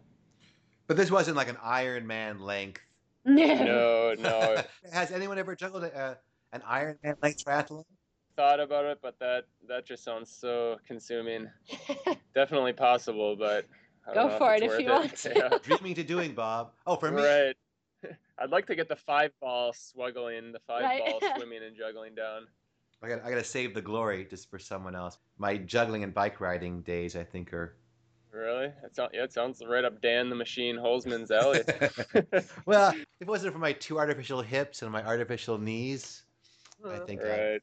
[0.88, 2.82] But this wasn't like an Iron Man length.
[3.26, 4.62] No, no.
[4.94, 6.16] Has anyone ever juggled a, uh,
[6.54, 7.84] an Iron Man length triathlon?
[8.36, 11.48] Thought about it, but that that just sounds so consuming.
[12.36, 13.68] Definitely possible, but
[14.08, 15.34] I don't Go know for it's it if worth you want to.
[15.36, 15.58] Yeah.
[15.62, 16.72] Dreaming to doing, Bob.
[16.88, 17.22] Oh, for me.
[17.22, 17.56] Right.
[18.40, 21.04] I'd like to get the five ball swaggling, the five Right.
[21.06, 22.48] ball swimming and juggling down.
[23.04, 25.20] I got I got to save the glory just for someone else.
[25.38, 27.76] My juggling and bike riding days, I think, are.
[28.32, 28.72] Really?
[28.82, 31.62] That sounds yeah, it sounds right up Dan the Machine Holzman's alley.
[32.66, 36.24] well, if it wasn't for my two artificial hips and my artificial knees,
[36.88, 37.22] I think.
[37.24, 37.60] I,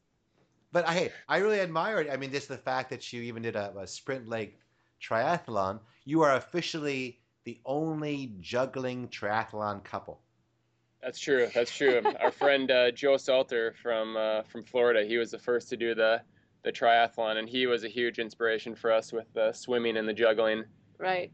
[0.71, 2.09] but I, hey, I really admire it.
[2.11, 4.55] I mean, just the fact that you even did a, a sprint leg
[5.01, 5.79] triathlon.
[6.05, 10.21] You are officially the only juggling triathlon couple.
[11.01, 11.49] That's true.
[11.53, 12.01] That's true.
[12.21, 15.95] Our friend uh, Joe Salter from uh, from Florida, he was the first to do
[15.95, 16.21] the
[16.63, 20.13] the triathlon, and he was a huge inspiration for us with the swimming and the
[20.13, 20.63] juggling.
[20.97, 21.31] right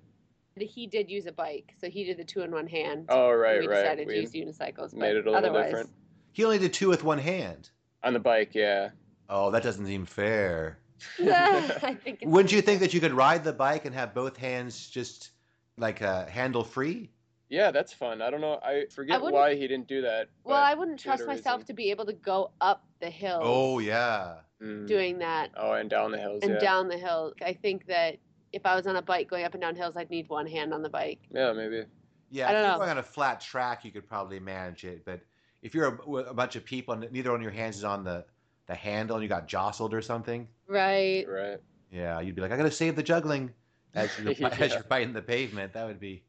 [0.58, 3.40] he did use a bike so he did the two in one hand Oh, and
[3.42, 3.82] right, we right.
[3.82, 5.90] decided We to use unicycles but made it a little otherwise different
[6.32, 7.70] He only did two with one hand.
[8.04, 8.56] on the bike.
[8.56, 8.92] Yeah.
[9.30, 10.78] Oh, that doesn't seem fair.
[11.20, 14.90] I think Wouldn't you think that you could ride the bike and have both hands
[14.90, 15.32] just
[15.78, 17.10] like uh, handle free?
[17.50, 18.22] Yeah, that's fun.
[18.22, 18.60] I don't know.
[18.64, 20.30] I forget wouldn't- why he didn't do that.
[20.44, 21.68] Well, I wouldn't trust myself reason.
[21.68, 24.38] to be able to go up the hill Oh yeah.
[24.62, 24.88] Mm.
[24.88, 26.42] doing that Oh, and down the hills.
[26.44, 26.60] and yeah.
[26.60, 27.34] down the hill.
[27.46, 28.18] I think that
[28.54, 30.74] if I was on a bike going up and down hills, I'd need one hand
[30.74, 31.20] on the bike.
[31.30, 31.84] Yeah, maybe.
[32.32, 32.78] Yeah, I if don't you're know.
[32.78, 35.04] going on a flat track, you could probably manage it.
[35.06, 35.20] But
[35.62, 38.04] if you're a, a bunch of people and neither one of your hands is on
[38.04, 38.26] the,
[38.68, 41.26] the handle and you got jostled or something, Right.
[41.30, 41.60] Right.
[41.92, 43.54] yeah, you'd be like, I got to save the juggling
[43.94, 45.74] as you're, as you're biting the pavement.
[45.74, 46.24] That would be.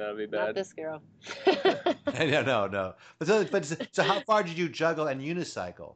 [0.00, 0.54] That'd be Not bad.
[0.54, 1.02] this girl.
[2.18, 2.94] no, no, no.
[3.18, 5.94] But so, but so- so how far did you juggle and unicycle?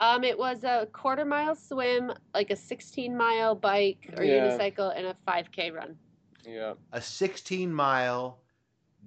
[0.00, 4.48] um, it was a quarter mile swim, like a 16 mile bike or Yeah.
[4.48, 5.96] unicycle, and a 5K run.
[6.46, 6.74] Yeah.
[6.92, 8.40] A 16 mile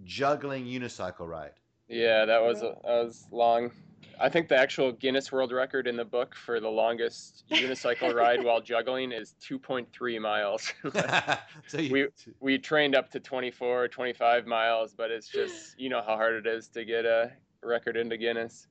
[0.03, 1.51] juggling unicycle ride.
[1.87, 3.71] Yeah, that was a, that was long.
[4.19, 8.43] I think the actual Guinness World Record in the book for the longest unicycle ride
[8.43, 10.73] while juggling is 2.3 miles.
[11.67, 12.07] so you, We-
[12.39, 16.47] we trained up to 24, 25 miles, but it's just you know how hard it
[16.47, 17.31] is to get a
[17.63, 18.67] record into Guinness.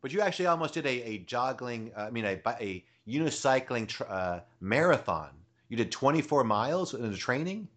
[0.00, 4.04] But you actually almost did a, a joggling, uh, I mean, a, a unicycling tr-
[4.08, 5.30] uh, marathon.
[5.68, 7.68] You did 24 miles in the training?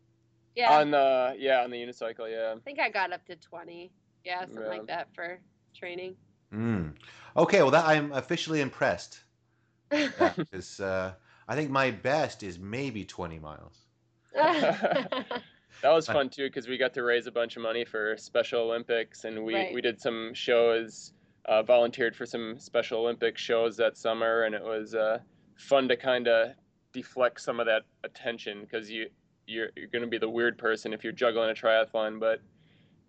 [0.56, 0.80] Yeah.
[0.80, 2.54] On the yeah, on the unicycle, yeah.
[2.56, 3.92] I think I got up to 20.
[4.24, 4.68] Yeah, something Yeah.
[4.68, 5.40] like that for
[5.76, 6.16] training.
[6.54, 6.94] Mm.
[7.36, 9.22] Okay, well, that, I'm officially impressed.
[9.90, 11.14] Because uh,
[11.48, 13.78] I think my best is maybe 20 miles.
[15.82, 18.62] That was fun too because we got to raise a bunch of money for Special
[18.62, 19.74] Olympics, and we Right.
[19.74, 21.14] we did some shows,
[21.46, 25.20] uh, volunteered for some Special Olympics shows that summer, and it was uh,
[25.56, 26.52] fun to kind of
[26.94, 29.10] deflect some of that attention because you
[29.48, 32.42] you're you're gonna be the weird person if you're juggling a triathlon, but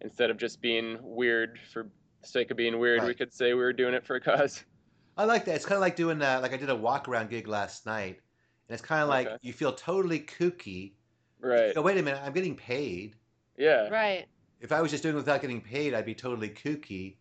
[0.01, 1.89] instead of just being weird for
[2.23, 4.65] the sake of being weird, we could say we were doing it for a cause.
[5.17, 5.55] I like that.
[5.57, 8.21] It's kind of like doing uh, like I did a walk around gig last night,
[8.69, 9.37] and it's kind of like Okay.
[9.43, 10.93] you feel totally kooky.
[11.41, 11.73] Right.
[11.77, 13.17] Oh, wait a minute, I'm getting paid.
[13.59, 13.89] Yeah.
[13.89, 14.27] Right.
[14.61, 17.17] If I was just doing it without getting paid, I'd be totally kooky.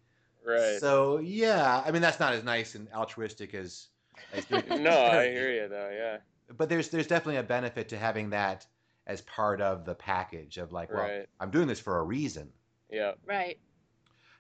[0.45, 0.79] Right.
[0.79, 3.87] So yeah, I mean that's not as nice and altruistic as.
[4.33, 5.89] as doing it no, I hear you though.
[5.91, 6.17] Yeah.
[6.55, 8.65] But there's there's definitely a benefit to having that
[9.07, 11.25] as part of the package of like, well, Right.
[11.39, 12.49] I'm doing this for a reason.
[12.89, 13.13] Yeah.
[13.25, 13.57] Right.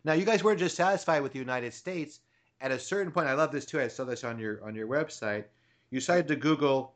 [0.03, 2.21] Now you guys weren't just satisfied with the United States.
[2.59, 3.79] At a certain point, I love this too.
[3.79, 5.45] I saw this on your on your website.
[5.89, 6.95] You decided to Google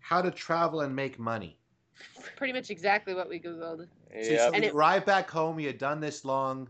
[0.00, 1.58] how to travel and make money.
[2.36, 3.86] Pretty much exactly what we googled.
[4.22, 4.50] So, Yeah.
[4.52, 5.58] And you it- arrived back home.
[5.58, 6.68] You had done this long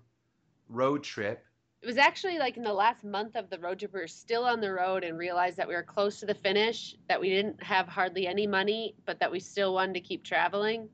[0.68, 1.44] road trip.
[1.82, 4.44] It was actually like in the last month of the road trip, we were still
[4.44, 7.62] on the road and realized that we were close to the finish, that we didn't
[7.62, 10.88] have hardly any money, but that we still wanted to keep traveling.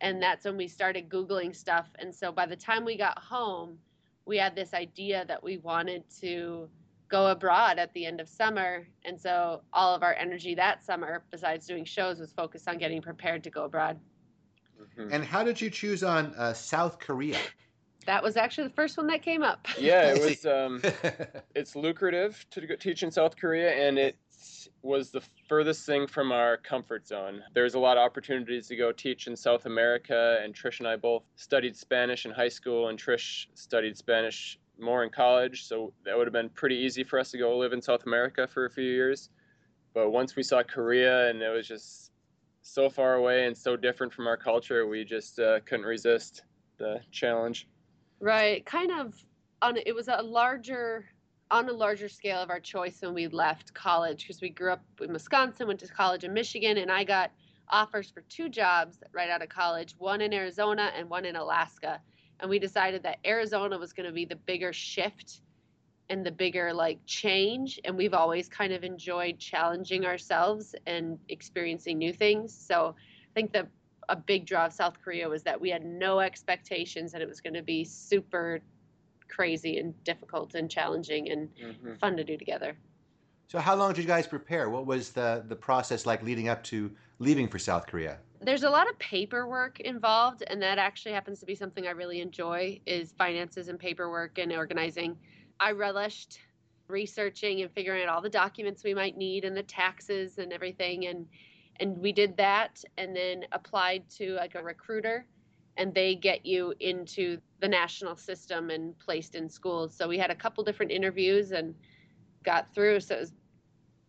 [0.00, 1.88] And that's when we started Googling stuff.
[1.98, 3.78] And so by the time we got home,
[4.26, 6.68] we had this idea that we wanted to
[7.08, 8.86] go abroad at the end of summer.
[9.04, 13.02] And so all of our energy that summer, besides doing shows, was focused on getting
[13.02, 13.98] prepared to go abroad.
[14.96, 15.12] Mhm.
[15.12, 17.38] And how did you choose on uh, South Korea?
[18.06, 19.66] That was actually the first one that came up.
[19.78, 20.44] Yeah, I it was.
[20.44, 20.82] Um,
[21.54, 24.18] it's lucrative to teach in South Korea, and it
[24.84, 27.42] was the furthest thing from our comfort zone.
[27.54, 30.96] There's a lot of opportunities to go teach in South America, and Trish and I
[30.96, 36.16] both studied Spanish in high school, and Trish studied Spanish more in college, so that
[36.16, 38.70] would have been pretty easy for us to go live in South America for a
[38.70, 39.30] few years.
[39.94, 42.12] But once we saw Korea, and it was just
[42.60, 46.42] so far away and so different from our culture, we just uh, couldn't resist
[46.76, 47.68] the challenge.
[48.20, 49.14] Right, kind of
[49.62, 51.06] on it was a larger
[51.50, 54.82] on a larger scale of our choice when we left college because we grew up
[55.00, 57.30] in Wisconsin, went to college in Michigan, and I got
[57.68, 62.00] offers for two jobs right out of college, one in Arizona and one in Alaska.
[62.40, 65.40] And we decided that Arizona was going to be the bigger shift
[66.10, 71.96] and the bigger like change and we've always kind of enjoyed challenging ourselves and experiencing
[71.96, 72.54] new things.
[72.54, 73.66] So I think the
[74.10, 77.40] a big draw of South Korea was that we had no expectations that it was
[77.40, 78.60] going to be super
[79.28, 81.98] crazy and difficult and challenging and Mhm.
[81.98, 82.76] fun to do together.
[83.46, 84.68] so how long did you guys prepare?
[84.70, 88.18] What was the the process like leading up to leaving for South Korea?
[88.40, 92.20] There's a lot of paperwork involved and that actually happens to be something I really
[92.20, 95.16] enjoy is finances and paperwork and organizing.
[95.60, 96.40] I relished
[96.88, 101.06] researching and figuring out all the documents we might need and the taxes and everything
[101.06, 101.26] and
[101.80, 105.26] and we did that and then applied to like a recruiter
[105.76, 109.96] and they get you into the national system and placed in schools.
[109.96, 111.74] So we had a couple different interviews and
[112.44, 113.00] got through.
[113.00, 113.32] So it was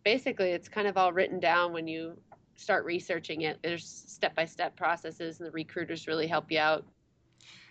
[0.04, 2.18] basically it's kind of all written down when you
[2.56, 3.58] start researching it.
[3.62, 6.84] There's step by step processes and the recruiters really help you out.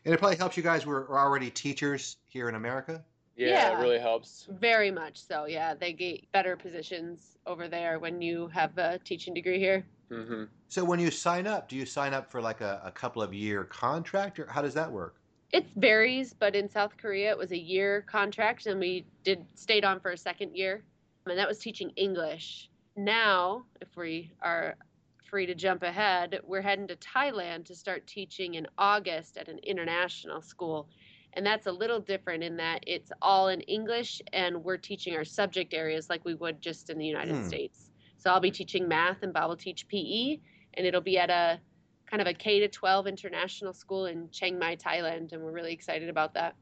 [0.06, 3.06] And it probably helps you guys were, were already teachers here in America.
[3.36, 3.78] Yeah, Yeah.
[3.78, 4.48] it really helps.
[4.60, 5.46] Very much so.
[5.46, 9.86] Yeah, they get better positions over there when you have a teaching degree here.
[10.10, 13.22] hmm So when you sign up, do you sign up for like a, a couple
[13.22, 15.18] of year contract, or how does that work?
[15.56, 19.86] It varies, but in South Korea it was a year contract and we did stayed
[19.86, 20.84] on for a second year.
[21.28, 22.70] And that was teaching English.
[22.98, 24.76] Now, if we are
[25.24, 29.60] free to jump ahead, we're heading to Thailand to start teaching in August at an
[29.60, 30.90] international school.
[31.32, 35.24] And that's a little different in that it's all in English and we're teaching our
[35.24, 37.48] subject areas like we would just in the United Hmm.
[37.48, 37.92] States.
[38.18, 40.38] So I'll be teaching math and Bob will teach PE
[40.74, 41.62] and it'll be at a
[42.10, 45.74] kind of a K to 12 international school in Chiang Mai, Thailand, and we're really
[45.74, 46.56] excited about that.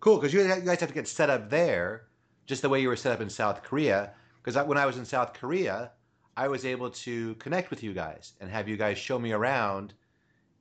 [0.00, 2.06] Cool, because you, you guys have to get set up there,
[2.46, 4.12] just the way you were set up in South Korea.
[4.42, 5.92] Because when I was in South Korea,
[6.36, 9.92] I was able to connect with you guys and have you guys show me around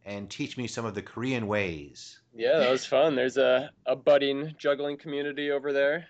[0.06, 2.20] and teach me some of the Korean ways.
[2.36, 3.16] Yeah, that was fun.
[3.16, 6.08] There's a, a budding juggling community over there.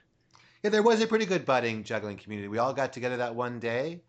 [0.63, 2.47] Yeah, there was a pretty good budding juggling community.
[2.47, 4.01] We all got together that one day,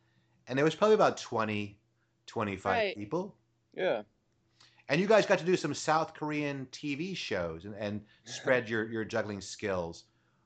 [0.49, 1.79] and there was probably about 20,
[2.27, 2.97] 25 Right.
[2.97, 3.37] people.
[3.75, 4.03] Yeah.
[4.89, 8.89] And you guys got to do some South Korean TV shows and, and spread your,
[8.91, 10.05] your juggling skills.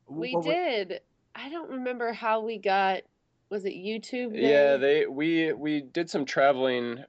[0.08, 1.00] We What were- did.
[1.34, 3.02] I don't remember how we got.
[3.50, 4.30] Was it YouTube?
[4.34, 7.04] Yeah, they we we did some traveling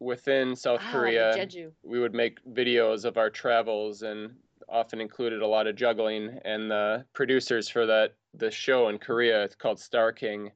[0.00, 1.34] within South Ah, the Korea.
[1.36, 1.70] Jeju.
[1.82, 4.34] We would make videos of our travels and
[4.68, 9.42] often included a lot of juggling and the producers for that the show in Korea
[9.44, 10.50] it's called Star King.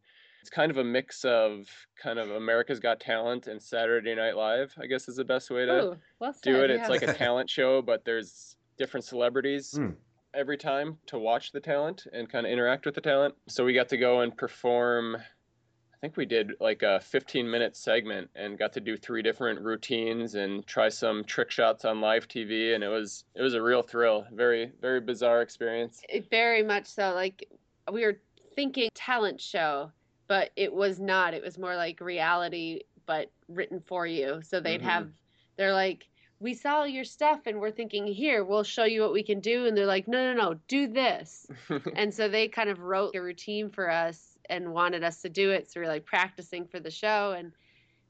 [0.45, 1.67] It's kind of a mix of
[1.97, 5.65] kind of America's Got Talent and Saturday Night Live, I guess is the best way
[5.65, 6.81] to Ooh, well do said, it.
[6.81, 9.93] It's like a talent show, but there's different celebrities Hmm.
[10.35, 13.35] every time to watch the talent and kind of interact with the talent.
[13.49, 15.17] So we got to go and perform.
[15.17, 19.63] I think we did like a 15 minute segment and got to do three different
[19.63, 23.63] routines and try some trick shots on live TV, and it was it was a
[23.63, 24.27] real thrill.
[24.31, 26.03] Very very bizarre experience.
[26.11, 27.15] It- very much so.
[27.15, 27.49] Like
[27.91, 28.21] we were
[28.55, 29.91] thinking talent show,
[30.35, 31.33] but it was not.
[31.33, 34.43] It was more like reality, but written for you.
[34.43, 34.85] So they'd Mhm.
[34.85, 35.09] have,
[35.57, 36.09] they're like,
[36.41, 39.67] we saw your stuff and we're thinking, here, we'll show you what we can do.
[39.67, 41.47] And they're like, no, no, no, do this.
[41.95, 45.53] and so they kind of wrote a routine for us and wanted us to do
[45.53, 45.71] it.
[45.71, 47.31] So we are like practicing for the show.
[47.39, 47.53] And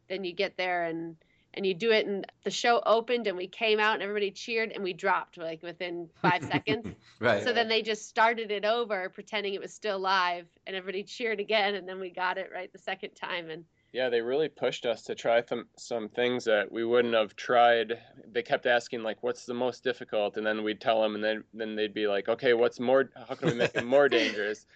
[0.08, 1.16] then you get there and,
[1.54, 4.72] and you do it and the show opened and we came out and everybody cheered
[4.72, 6.86] and we dropped like within five seconds.
[7.20, 7.42] right.
[7.42, 11.40] So then they just started it over, pretending it was still live, and everybody cheered
[11.40, 13.50] again, and then we got it right the second time.
[13.50, 17.36] And Yeah, they really pushed us to try some some things that we wouldn't have
[17.36, 17.98] tried.
[18.32, 21.44] They kept asking like, "What's the most difficult?" And then we'd tell them, and then
[21.54, 23.10] then they'd be like, "Okay, what's more?
[23.28, 24.66] How can we make it more dangerous?"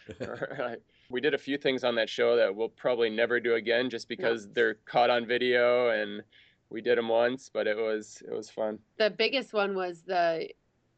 [1.11, 4.09] We did a few things on that show that we'll probably never do again, just
[4.09, 6.22] because they're caught on video, and
[6.71, 8.79] we did them once, but it was it was fun.
[8.99, 10.49] the biggest one was the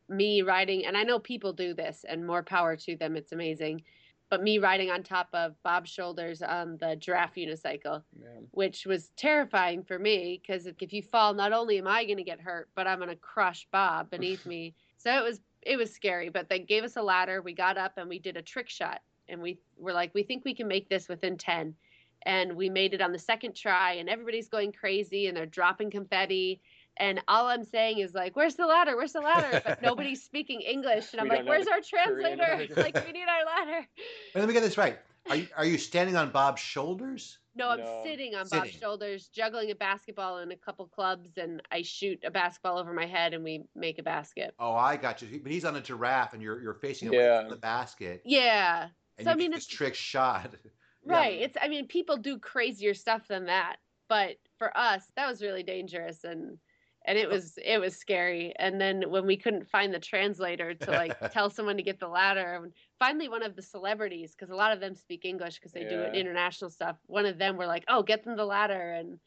[0.09, 3.17] me riding, and I know people do this, and more power to them.
[3.17, 3.83] It's amazing.
[4.29, 8.29] But me riding on top of Bob's shoulders on the giraffe unicycle, Yeah.
[8.53, 12.23] which was terrifying for me because if you fall, not only am I going to
[12.23, 14.75] get hurt, but I'm going to crush Bob beneath me.
[14.99, 16.29] So it was it was scary.
[16.29, 17.41] But they gave us a ladder.
[17.41, 19.01] We got up and we did a trick shot,
[19.31, 21.75] and we were like, we think we can make this within ten,
[22.23, 23.93] and we made it on the second try.
[23.95, 26.61] And everybody's going crazy and they're dropping confetti.
[26.97, 28.97] And all I'm saying is like, "Where's the ladder?
[28.97, 32.67] Where's the ladder?" But nobody's speaking English, and I'm We like, "Where's our translator?
[32.77, 33.87] like, we need our ladder."
[34.35, 34.99] Wait, let me get this right.
[35.29, 37.39] Are you, are you standing on Bob's shoulders?
[37.55, 38.03] No, I'm No.
[38.05, 42.31] sitting on Bob's shoulders, juggling a basketball in a couple clubs, and I shoot a
[42.31, 44.55] basketball over my head, and we make a basket.
[44.59, 45.41] Oh, I got you.
[45.43, 47.41] But he's on a giraffe, and you're you're facing away Yeah.
[47.43, 50.55] from the basket, Yeah, and So, you I mean, get this it's- trick shot.
[51.05, 51.15] Yeah.
[51.15, 51.41] right.
[51.41, 53.77] It's I mean, people do crazier stuff than that,
[54.09, 56.59] but for us, that was really dangerous, and
[57.07, 57.31] and it oh.
[57.31, 58.53] was it was scary.
[58.59, 62.09] And then when we couldn't find the translator to like tell someone to get the
[62.09, 65.73] ladder, and finally one of the celebrities, because a lot of them speak English because
[65.73, 66.97] they do international stuff.
[67.07, 69.19] One of them were like, "Oh, get them the ladder," and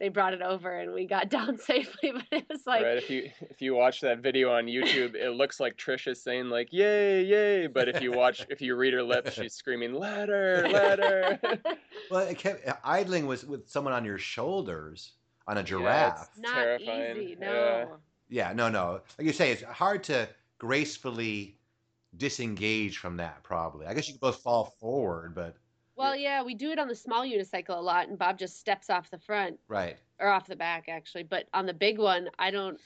[0.00, 2.12] they brought it over, and we got down safely.
[2.12, 2.82] But it was like.
[2.82, 2.96] right.
[2.98, 6.48] If you if you watch that video on YouTube, it looks like Trish is saying
[6.50, 10.66] like "Yay, yay!" But if you watch, if you read her lips, she's screaming "Ladder,
[10.70, 11.38] ladder."
[12.10, 15.12] Well, it kept, idling was with someone on your shoulders
[15.46, 16.28] on a Yeah, giraffe.
[16.32, 17.16] it's Not terrifying.
[17.18, 17.46] easy, Yeah.
[17.84, 17.96] no.
[18.30, 19.00] Yeah, no, no.
[19.18, 20.26] Like you say, it's hard to
[20.56, 21.58] gracefully
[22.16, 23.42] disengage from that.
[23.42, 23.86] Probably.
[23.86, 25.56] I guess you could both fall forward, but
[25.98, 28.88] Well, yeah, we do it on the small unicycle a lot, and Bob just steps
[28.88, 29.96] off the front right.
[30.20, 31.24] or off the back, actually.
[31.24, 32.78] But on the big one, I don't.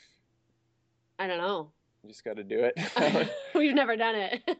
[1.18, 1.70] I don't know.
[2.02, 3.30] You just got to do it.
[3.54, 4.42] We've never done it.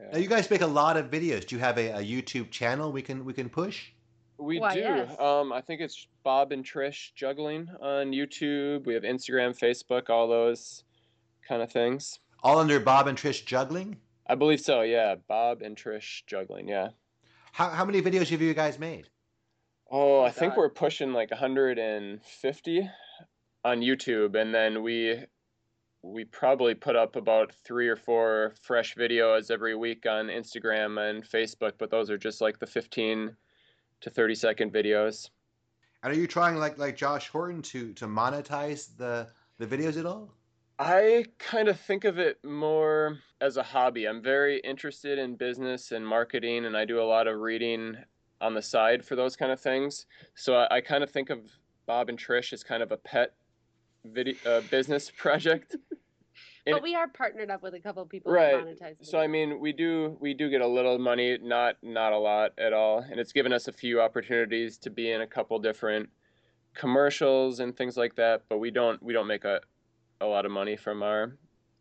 [0.00, 0.12] Yeah.
[0.12, 1.44] Now you guys make a lot of videos.
[1.44, 3.90] Do you have a, a YouTube channel we can we can push?
[4.36, 4.80] We Why, do.
[4.80, 5.18] yes.
[5.18, 8.86] Um, I think it's Bob and Trish juggling on YouTube.
[8.86, 10.84] We have Instagram, Facebook, all those
[11.48, 12.20] kind of things.
[12.44, 13.96] All under Bob and Trish juggling.
[14.28, 14.82] I believe so.
[14.82, 16.68] Yeah, Bob and Trish juggling.
[16.68, 16.90] Yeah.
[17.58, 19.08] How how many videos have you guys made?
[19.90, 22.90] Oh, Oh, I think we're pushing like 150
[23.64, 25.24] on YouTube, and then we
[26.04, 31.24] we probably put up about three or four fresh videos every week on Instagram and
[31.24, 33.36] Facebook, but those are just like the 15
[34.02, 35.28] to 30 second videos.
[36.04, 40.06] And are you trying like like Josh Horton to to monetize the the videos at
[40.06, 40.32] all?
[40.78, 44.06] I kind of think of it more as a hobby.
[44.06, 47.96] I'm very interested in business and marketing, and I do a lot of reading
[48.40, 50.06] on the side for those kind of things.
[50.36, 51.40] So I, I kind of think of
[51.86, 53.34] Bob and Trish as kind of a pet
[54.04, 55.74] video uh, business project.
[56.64, 58.52] but And- we are partnered up with a couple of people Right.
[58.52, 58.98] to monetize.
[59.00, 62.18] the So I mean, we do we do get a little money, not not a
[62.18, 65.58] lot at all, and it's given us a few opportunities to be in a couple
[65.58, 66.08] different
[66.74, 68.42] commercials and things like that.
[68.48, 69.60] But we don't we don't make a
[70.20, 71.36] a lot of money from our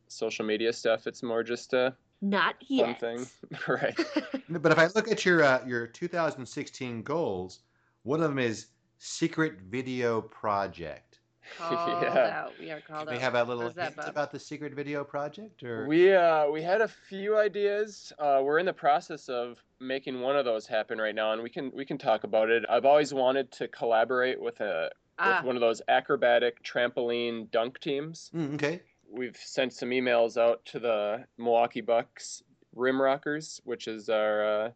[0.08, 1.08] social media stuff.
[1.08, 3.00] It's more just a not fun yet.
[3.00, 3.26] thing,
[3.68, 3.98] right?
[4.50, 7.60] But if I look at your uh, your 2016 goals,
[8.04, 8.68] one of them is
[8.98, 11.20] secret video project.
[11.58, 12.44] called Yeah.
[12.46, 12.54] out.
[12.60, 13.22] We are called Do we out.
[13.22, 14.10] have a little How's that, hint Bob?
[14.10, 18.12] about the secret video project, or We uh we had a few ideas.
[18.20, 21.50] Uh, we're in the process of making one of those happen right now, and we
[21.50, 22.64] can we can talk about it.
[22.70, 24.90] I've always wanted to collaborate with a
[25.20, 28.32] Ah, with one of those acrobatic trampoline dunk teams.
[28.36, 28.82] Mm, okay?
[29.10, 32.44] We've sent some emails out to the Milwaukee Bucks
[32.76, 34.72] Rim Rockers, which is our uh,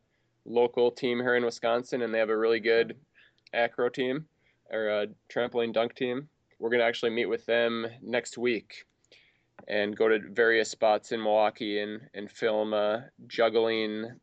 [0.46, 2.96] local team here in Wisconsin, and they have a really good
[3.54, 4.26] acro team
[4.72, 6.28] or a trampoline dunk team.
[6.60, 8.86] We're gonna actually meet with them next week
[9.68, 14.20] and go to various spots in Milwaukee and and film a juggling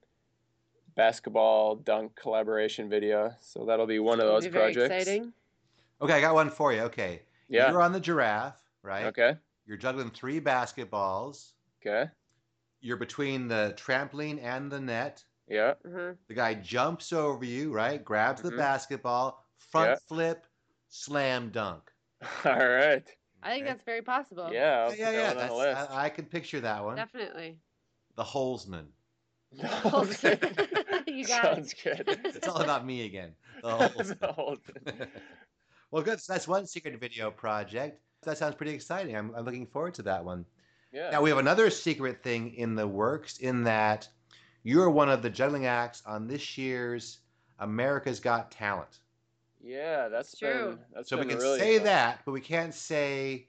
[0.97, 3.33] basketball dunk collaboration video.
[3.41, 4.95] So that'll be one of those be very projects.
[4.95, 5.33] Exciting.
[6.01, 6.82] Okay, I got one for you.
[6.82, 7.70] Okay, Yeah.
[7.70, 9.07] you're on the giraffe, right?
[9.07, 9.38] Okay.
[9.66, 11.53] You're juggling three basketballs.
[11.80, 12.11] Okay.
[12.80, 15.74] You're between the trampoline and the net, Yeah.
[15.84, 16.14] Uh-huh.
[16.28, 18.05] The guy jumps over you, right?
[18.05, 18.57] Grabs the Mhm.
[18.57, 19.96] basketball, front Yeah.
[20.07, 20.46] flip,
[20.88, 21.92] slam dunk.
[22.44, 23.09] All right.
[23.42, 23.64] I think Right.
[23.66, 24.53] that's very possible.
[24.53, 24.84] Yeah.
[24.84, 25.90] I'll yeah, put yeah, that one on the list.
[25.90, 26.96] I, I can picture that one.
[26.96, 27.61] Definitely.
[28.16, 28.92] The Holzman.
[31.07, 31.64] You got it.
[31.64, 32.09] Sounds good.
[32.34, 33.34] It's all about me again.
[33.62, 34.18] The Holzman.
[34.20, 35.09] The Holzman.
[35.91, 36.20] Well, good.
[36.20, 38.01] So that's one secret video project.
[38.22, 39.16] That sounds pretty exciting.
[39.16, 40.45] I'm, I'm looking forward to that one.
[40.93, 41.11] Yeah.
[41.11, 44.09] Now we have another secret thing in the works in that
[44.64, 47.18] you're one of the juggling acts on this year's
[47.59, 48.99] America's Got Talent.
[49.62, 50.70] Yeah, that's It's true.
[50.70, 51.84] been that's So we can really say fun.
[51.86, 53.49] that, but we can't say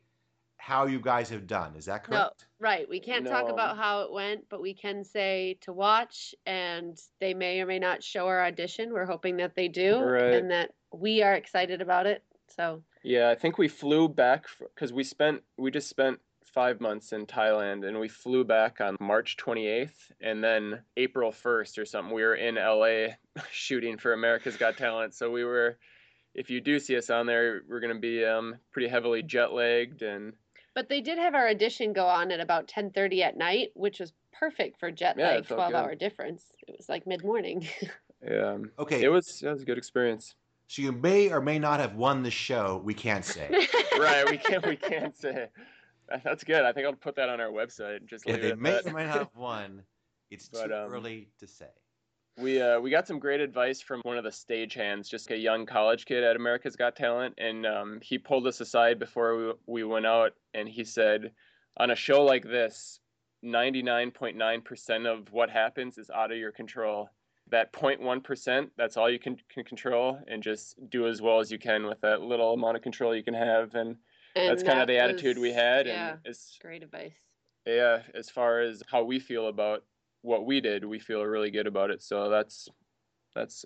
[0.58, 1.76] how you guys have done.
[1.76, 2.12] Is that correct?
[2.12, 2.18] No.
[2.26, 2.46] correct?
[2.60, 2.90] Right.
[2.90, 7.34] We can't talk about how it went, but we can say to watch, and they
[7.34, 8.92] may or may not show our audition.
[8.92, 10.34] We're hoping that they do, Right.
[10.34, 12.24] and that we are excited about it.
[12.50, 17.14] So, Yeah, I think we flew back because we spent we just spent five months
[17.14, 22.14] in Thailand and we flew back on March 28th and then April 1st or something
[22.14, 23.16] we were in LA
[23.52, 25.14] shooting for America's Got Talent.
[25.14, 25.78] So we were,
[26.34, 30.02] if you do see us on there, we're gonna be um, pretty heavily jet lagged
[30.02, 30.34] and
[30.76, 34.14] but they did have our audition go on at about 10:30 at night, which was
[34.32, 35.78] perfect for jet Yeah, lag, felt 12 good.
[35.78, 36.52] hour difference.
[36.68, 37.68] It was like mid morning.
[38.32, 39.04] um, Okay.
[39.04, 40.36] it was it was a good experience.
[40.70, 42.80] So you may or may not have won the show.
[42.86, 43.50] We can't say.
[44.00, 45.48] right, we can't we can't say.
[46.24, 46.64] That's good.
[46.64, 47.98] I think I'll put that on our website.
[47.98, 49.82] and Just yeah, leave they it may or may not have won.
[50.30, 51.70] It's But, too um, early to say.
[52.38, 55.66] We uh, we got some great advice from one of the stagehands, just a young
[55.66, 59.84] college kid at America's Got Talent, and um, he pulled us aside before we, we
[59.84, 61.32] went out, and he said,
[61.78, 63.00] on a show like this,
[63.44, 67.10] 99.9% of what happens is out of your control.
[67.50, 71.58] That 0.1%, that's all you can, can control, and just do as well as you
[71.58, 73.98] can with that little amount of control you can have, and,
[74.36, 77.14] that's And kind of that the attitude we had, Yeah, and as great advice.
[77.66, 79.84] yeah, as far as how we feel about
[80.22, 82.02] what we did, we feel really good about it.
[82.02, 82.70] So that's
[83.36, 83.66] that's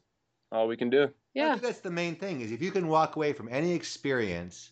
[0.51, 1.03] all we can do.
[1.03, 1.49] I Yeah.
[1.49, 4.71] think that's the main thing is if you can walk away from any experience,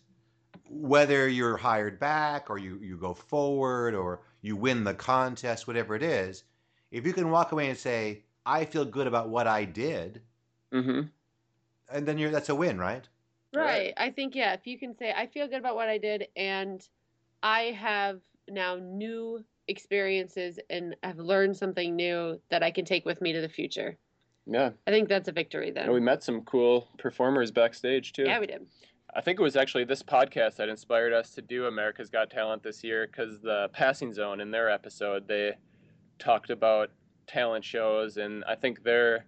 [0.69, 5.95] whether you're hired back or you, you go forward or you win the contest, whatever
[5.95, 6.43] it is,
[6.91, 10.21] if you can walk away and say, I feel good about what I did,
[10.71, 11.01] hmm
[11.93, 13.07] and then you're that's a win, right?
[13.53, 13.65] Right.
[13.65, 13.93] Right.
[13.97, 16.81] I think yeah, if you can say I feel good about what I did and
[17.43, 23.21] I have now new experiences and have learned something new that I can take with
[23.21, 23.97] me to the future.
[24.47, 25.83] Yeah, I think that's a victory then.
[25.85, 28.23] and we met some cool performers backstage too.
[28.23, 28.65] yeah, we did.
[29.13, 32.63] I think it was actually this podcast that inspired us to do America's Got Talent
[32.63, 35.55] this year because the Passing Zone in their episode they
[36.17, 36.89] talked about
[37.31, 39.25] talent shows, and I think their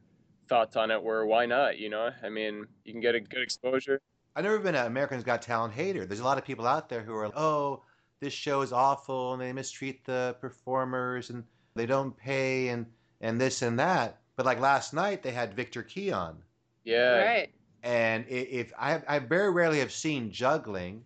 [0.47, 1.78] thoughts on it were why not?
[1.80, 3.99] You know, I mean, you can get a good exposure.
[4.36, 6.06] I've never been an Americans Got Talent hater.
[6.06, 7.84] There's a lot of people out there who are, like, oh,
[8.20, 11.43] this show is awful and they mistreat the performers and
[11.76, 12.86] they don't pay and
[13.22, 14.22] and this and that.
[14.36, 16.41] But like last night, they had Viktor Kee on,
[16.84, 17.54] Yeah, Right.
[17.84, 21.06] and if I I very rarely have seen juggling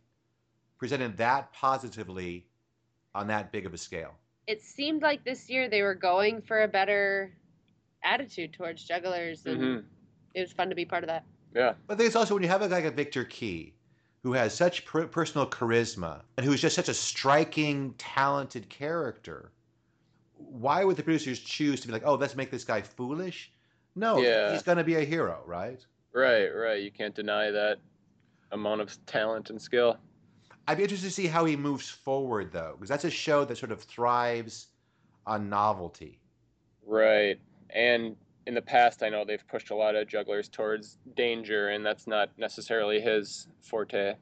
[0.78, 2.48] presented that positively
[3.16, 4.14] on that big of a scale.
[4.48, 7.34] It seemed like this year they were going for a better
[8.04, 9.80] attitude towards jugglers and hmm
[10.34, 11.26] it was fun to be part of that.
[11.56, 13.74] yeah, But I think it's also when you have a guy like a Viktor Kee,
[14.24, 19.52] who has such per- personal charisma and who is just such a striking, talented character.
[20.36, 23.52] Why would the producers choose to be like, oh, let's make this guy foolish?
[23.96, 24.46] No, Yeah.
[24.46, 25.86] he's going to be a hero, right?
[26.14, 26.82] right, right.
[26.82, 27.80] You can't deny that
[28.52, 29.98] amount of talent and skill.
[30.68, 33.58] I'd be interested to see how he moves forward, though, because that's a show that
[33.58, 34.68] sort of thrives
[35.26, 36.24] on novelty.
[36.86, 37.40] Right.
[37.70, 41.86] And in the past, I know they've pushed a lot of jugglers towards danger, and
[41.86, 44.16] that's not necessarily his forte.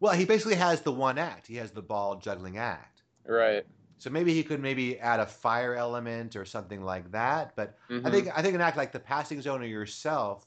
[0.00, 1.46] Well, he basically has the one act.
[1.46, 3.04] He has the ball juggling act.
[3.24, 3.66] Right.
[3.98, 7.56] So maybe he could maybe add a fire element or something like that.
[7.56, 8.12] But I Mhm.
[8.12, 10.46] think I think an act like the passing zone or yourself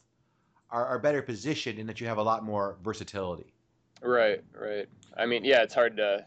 [0.70, 3.56] are, are better positioned in that you have a lot more versatility.
[4.02, 4.88] Right, right.
[5.18, 6.26] I mean, yeah, it's hard to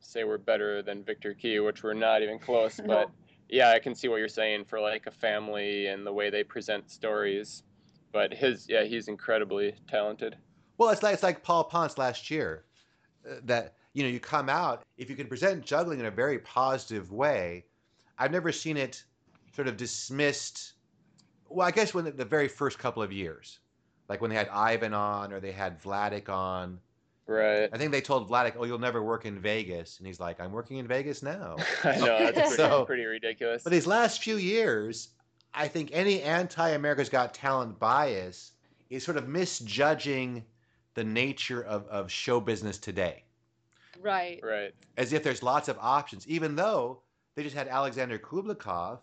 [0.00, 2.78] say we're better than Viktor Kee, which we're not even close.
[2.86, 2.86] No.
[2.86, 3.10] But
[3.48, 6.44] yeah, I can see what you're saying for like a family and the way they
[6.44, 7.62] present stories.
[8.12, 10.36] But his, yeah, he's incredibly talented.
[10.78, 12.64] Well, it's like it's like Paul Ponce last year,
[13.28, 16.38] uh, that you know you come out if you can present juggling in a very
[16.38, 17.64] positive way.
[18.18, 19.02] I've never seen it
[19.54, 20.74] sort of dismissed.
[21.48, 23.60] Well, I guess when the, the very first couple of years,
[24.08, 26.78] like when they had Ivan on or they had Vladik on.
[27.26, 27.68] Right.
[27.72, 30.52] I think they told Vladik, "Oh, you'll never work in Vegas," and he's like, "I'm
[30.52, 33.62] working in Vegas now." I know that's pretty, So- pretty ridiculous.
[33.64, 35.08] But these last few years,
[35.52, 38.52] I think any anti America's Got Talent bias
[38.90, 40.44] is sort of misjudging
[40.94, 43.24] the nature of, of show business today,
[44.00, 44.40] Right.
[44.42, 44.72] Right.
[44.96, 47.00] as if there's lots of options, even though
[47.34, 49.00] they just had Alexander Koblikov,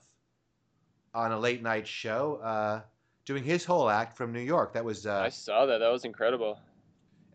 [1.14, 2.82] on a late night show, uh,
[3.26, 4.74] doing his whole act from New York.
[4.74, 5.78] That was uh, I saw that.
[5.80, 6.58] That was incredible.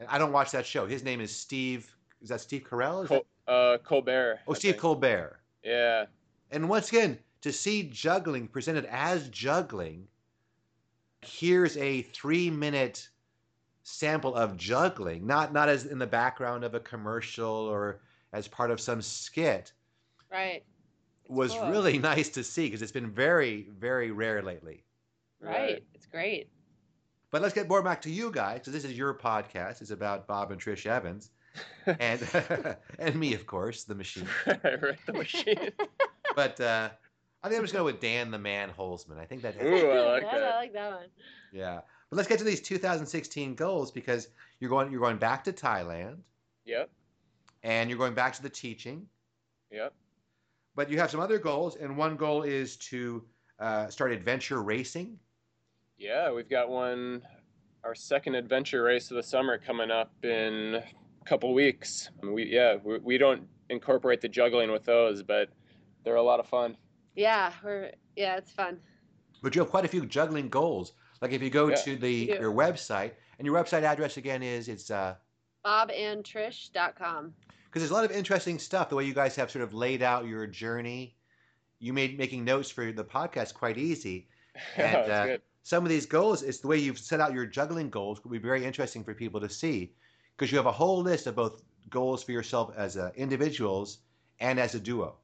[0.08, 0.86] I don't watch that show.
[0.86, 1.90] His name is Steve.
[2.20, 3.02] Is that Steve Carell?
[3.04, 4.40] Is Col- that- uh, Colbert.
[4.46, 4.82] oh, I Steve think.
[4.82, 5.40] Colbert.
[5.64, 6.06] Yeah.
[6.50, 10.06] And once again, to see juggling presented as juggling,
[11.22, 13.08] here's a three minute
[13.82, 18.00] sample of juggling, not not as in the background of a commercial or
[18.32, 19.72] as part of some skit,
[20.30, 20.62] Right.
[21.28, 21.70] was cool.
[21.70, 24.84] really nice to see because it's been very, very rare lately.
[25.40, 25.82] Right.
[25.94, 26.50] It's great.
[27.30, 29.82] But let's get more back to you guys, because this is your podcast.
[29.82, 31.30] It's about Bob and Trish Evans,
[31.86, 32.26] and
[32.98, 34.26] and me, of course, the machine.
[34.46, 35.70] right, the machine.
[36.34, 36.88] But uh,
[37.42, 39.18] I think I'm just going to with Dan the Man Holzman.
[39.18, 40.52] I think that Ooh, I like Yeah, that.
[40.52, 41.06] I like that one.
[41.52, 41.80] Yeah.
[42.10, 44.28] But let's get to these 2016 goals because
[44.60, 46.16] you're going you're going back to Thailand
[46.64, 46.90] Yep.
[47.62, 49.06] and you're going back to the teaching.
[49.70, 49.92] Yep.
[50.74, 53.24] But you have some other goals, and one goal is to
[53.58, 55.18] uh, start adventure racing.
[55.98, 57.22] Yeah, we've got one,
[57.84, 60.84] our second adventure race of the summer coming up in a
[61.24, 62.10] couple weeks.
[62.22, 65.50] We yeah, we, we don't incorporate the juggling with those, but
[66.04, 66.76] they're a lot of fun.
[67.14, 68.80] Yeah, we're yeah, it's fun.
[69.42, 70.92] But you have quite a few juggling goals.
[71.20, 74.42] Like if you go Yeah, to the we your website, and your website address again
[74.44, 75.16] is it's uh
[75.64, 77.34] bobandtrish.com.
[77.66, 78.88] because there's a lot of interesting stuff.
[78.88, 81.16] The way you guys have sort of laid out your journey,
[81.80, 84.28] you made making notes for the podcast quite easy.
[84.76, 85.42] Yeah, And, that's uh, good.
[85.68, 88.38] Some of these goals, it's the way you've set out your juggling goals would be
[88.38, 89.92] very interesting for people to see
[90.34, 91.60] because you have a whole list of both
[91.90, 93.98] goals for yourself as uh, individuals
[94.40, 95.16] and as a duo.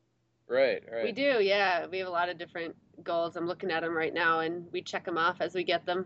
[0.47, 1.03] Right, right.
[1.03, 1.86] We do, yeah.
[1.86, 3.36] We have a lot of different goals.
[3.36, 6.05] I'm looking at them right now, and we check them off as we get them.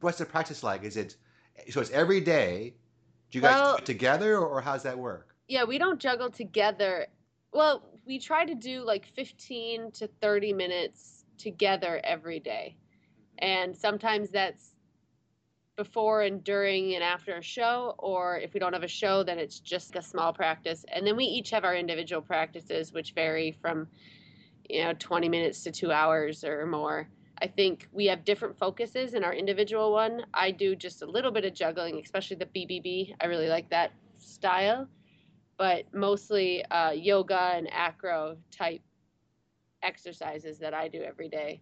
[0.00, 0.82] What's the practice like?
[0.82, 1.14] Is it
[1.70, 1.80] so?
[1.80, 2.74] It's every day.
[3.30, 5.32] Do you guys Well- do it together, or, or how's that work?
[5.46, 7.06] Yeah, we don't juggle together.
[7.52, 12.76] Well, we try to do like 15 to 30 minutes together every day.
[13.38, 14.76] And sometimes that's
[15.76, 19.38] before and during and after a show, or if we don't have a show, then
[19.38, 20.84] it's just a small practice.
[20.92, 23.86] And then we each have our individual practices, which vary from,
[24.68, 27.08] you know, 20 minutes to two hours or more.
[27.42, 30.24] I think we have different focuses in our individual one.
[30.32, 33.14] I do just a little bit of juggling, especially the BBB.
[33.20, 34.88] I really like that style,
[35.58, 38.80] but mostly uh, yoga and acro type
[39.82, 41.60] exercises that I do every day.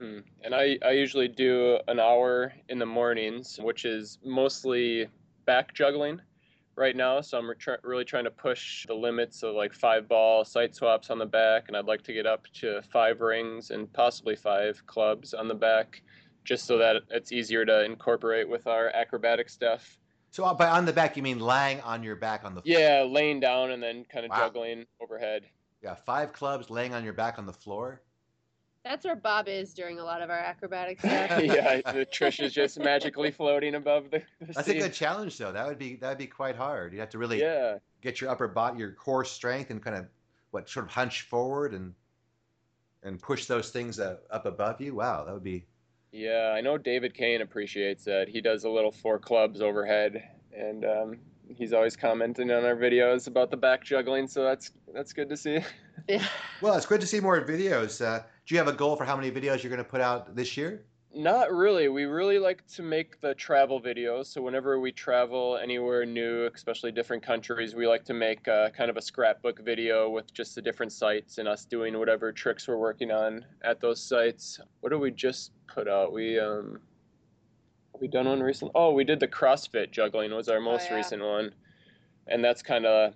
[0.00, 0.24] Mhm.
[0.42, 5.08] And I, I usually do an hour in the mornings, which is mostly
[5.46, 6.20] back juggling
[6.76, 7.20] right now.
[7.22, 11.18] So I'm retr- really trying to push the limits of like five ball siteswaps on
[11.18, 11.68] the back.
[11.68, 15.54] And I'd like to get up to five rings and possibly five clubs on the
[15.54, 16.02] back,
[16.44, 19.98] just so that it's easier to incorporate with our acrobatic stuff.
[20.30, 22.78] So, uh, by on the back, you mean lying on your back on the floor?
[22.78, 24.48] Yeah, laying down and then kind of Wow.
[24.48, 25.48] juggling overhead.
[25.82, 28.02] Yeah, five clubs laying on your back on the floor.
[28.86, 31.42] That's where Bob is during a lot of our acrobatic stuff.
[31.42, 35.50] yeah, the Trish is just magically floating above the, the That's a good challenge, though.
[35.50, 36.92] That would be that would be quite hard.
[36.92, 37.78] You have to really Yeah.
[38.00, 40.06] get your upper body, your core strength, and kind of
[40.52, 41.94] what sort of hunch forward and
[43.02, 44.94] and push those things uh, up above you.
[44.94, 45.64] Wow, that would be.
[46.12, 48.28] Yeah, I know David Kane appreciates that.
[48.28, 50.22] He does a little four clubs overhead,
[50.56, 51.18] and um,
[51.48, 54.28] he's always commenting on our videos about the back juggling.
[54.28, 55.58] So that's that's good to see.
[56.08, 56.24] Yeah.
[56.60, 58.00] Well, it's good to see more videos.
[58.04, 60.34] Uh, do you have a goal for how many videos you're going to put out
[60.36, 60.84] this year?
[61.12, 61.88] Not really.
[61.88, 64.26] We really like to make the travel videos.
[64.26, 68.90] So whenever we travel anywhere new, especially different countries, we like to make uh, kind
[68.90, 72.76] of a scrapbook video with just the different sites and us doing whatever tricks we're
[72.76, 74.60] working on at those sites.
[74.80, 76.12] What did we just put out?
[76.12, 76.80] We um,
[77.98, 78.72] we done one recently.
[78.74, 80.96] Oh, we did the CrossFit juggling was our most yeah.
[80.96, 81.54] recent one,
[82.26, 83.14] and that's kind of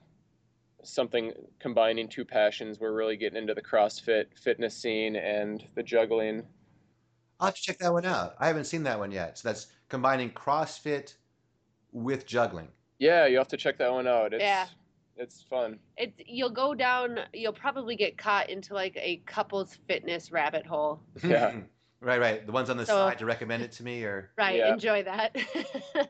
[0.83, 2.79] something combining two passions.
[2.81, 6.43] We're really getting into the CrossFit fitness scene and the juggling.
[7.39, 8.35] I'll have to check that one out.
[8.39, 9.39] I haven't seen that one yet.
[9.39, 11.15] So that's combining CrossFit
[11.93, 12.69] with juggling.
[12.99, 14.35] Yeah, you have to check that one out.
[14.35, 14.67] It's, Yeah.
[15.17, 15.79] It's fun.
[15.99, 21.01] It's you'll go down you'll probably get caught into like a couples fitness rabbit hole.
[21.23, 21.57] Yeah.
[22.01, 22.47] right, right.
[22.47, 24.73] The ones on the So- side to recommend it to me, or Right, Yeah.
[24.73, 25.37] enjoy that.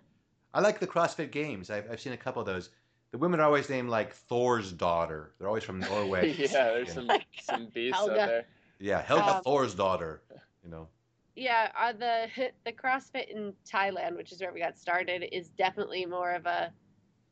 [0.54, 1.70] I like the CrossFit Games.
[1.70, 2.70] I've, I've seen a couple of those.
[3.12, 5.34] The women are always named like Thor's daughter.
[5.38, 6.34] They're always from Norway.
[6.38, 8.20] yeah, there's some Like, some beasts Helga.
[8.20, 8.46] out there.
[8.78, 10.22] Yeah, Helga Um, Thor's daughter.
[10.64, 10.88] You know.
[11.34, 12.28] yeah, uh, the
[12.64, 16.72] the CrossFit in Thailand, which is where we got started, is definitely more of a.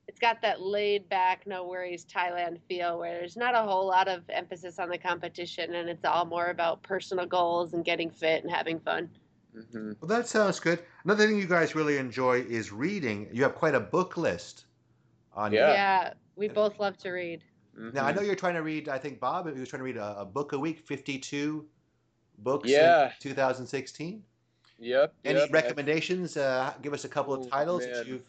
[0.08, 4.08] It's got that laid back, no worries Thailand feel, where there's not a whole lot
[4.08, 8.42] of emphasis on the competition, and it's all more about personal goals and getting fit
[8.42, 9.10] and having fun.
[9.72, 10.82] hmm Well, that sounds good.
[11.04, 13.28] Another thing you guys really enjoy is reading.
[13.32, 14.64] You have quite a book list
[15.38, 15.72] on Yeah.
[15.72, 17.42] Yeah, we both love to read.
[17.76, 18.88] Now I know you're trying to read.
[18.88, 21.64] I think Bob he was trying to read a, a book a week, fifty-two
[22.38, 23.06] books Yeah.
[23.06, 24.22] in 2016.
[24.80, 25.14] Yep.
[25.24, 26.36] Any yep, I- recommendations?
[26.36, 27.92] Uh, give us a couple of Oh, tires man.
[27.94, 28.22] that you've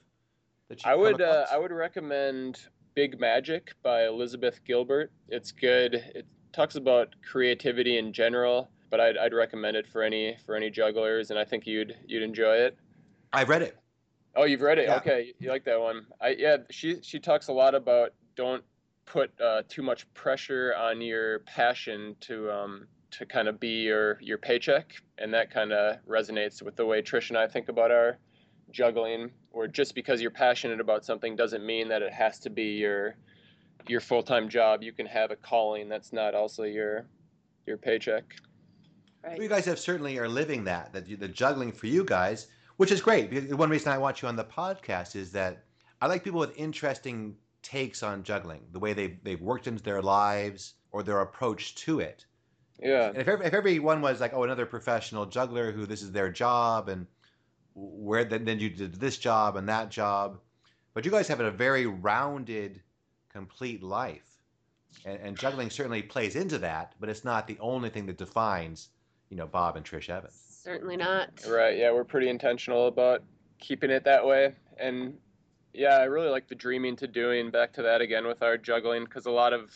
[0.69, 1.45] that you've I would uh.
[1.51, 2.59] I would recommend
[2.93, 5.11] Big Magic by Elizabeth Gilbert.
[5.29, 5.95] It's good.
[5.95, 10.69] It talks about creativity in general, but I'd, I'd recommend it for any for any
[10.69, 12.77] jugglers, and I think you'd you'd enjoy it.
[13.33, 13.77] I've read it.
[14.35, 14.87] Oh, you've read it?
[14.87, 14.97] Yeah.
[14.97, 16.05] Okay, you like that one?
[16.21, 16.57] I yeah.
[16.69, 18.63] She she talks a lot about don't
[19.05, 24.19] put uh, too much pressure on your passion to um to kind of be your
[24.21, 27.91] your paycheck, and that kind of resonates with the way Trish and I think about
[27.91, 28.17] our
[28.71, 29.31] juggling.
[29.51, 33.15] Or just because you're passionate about something doesn't mean that it has to be your
[33.87, 34.83] your full time job.
[34.83, 37.07] You can have a calling that's not also your
[37.65, 38.23] your paycheck.
[39.23, 39.41] Right.
[39.41, 42.47] You guys have certainly are living that that you, the juggling for you guys,
[42.79, 43.29] which is great.
[43.29, 45.65] Because one reason I want you on the podcast is that
[46.01, 50.01] I like people with interesting takes on juggling, the way they've they've worked into their
[50.01, 52.25] lives or their approach to it.
[52.81, 53.09] Yeah.
[53.09, 56.31] And if every, if everyone was like, oh, another professional juggler who this is their
[56.31, 57.05] job, and
[57.75, 60.39] where then, then you did this job and that job,
[60.93, 62.81] but you guys have a very rounded,
[63.27, 64.37] complete life,
[65.03, 68.87] and, and juggling certainly plays into that, but it's not the only thing that defines,
[69.29, 70.48] you know, Bob and Trish Evans.
[70.69, 71.31] Certainly not.
[71.49, 71.79] Right.
[71.79, 73.23] Yeah, we're pretty intentional about
[73.57, 74.53] keeping it that way.
[74.77, 75.17] And
[75.73, 79.05] yeah, I really like the dreaming to doing back to that again with our juggling
[79.05, 79.71] because a lot of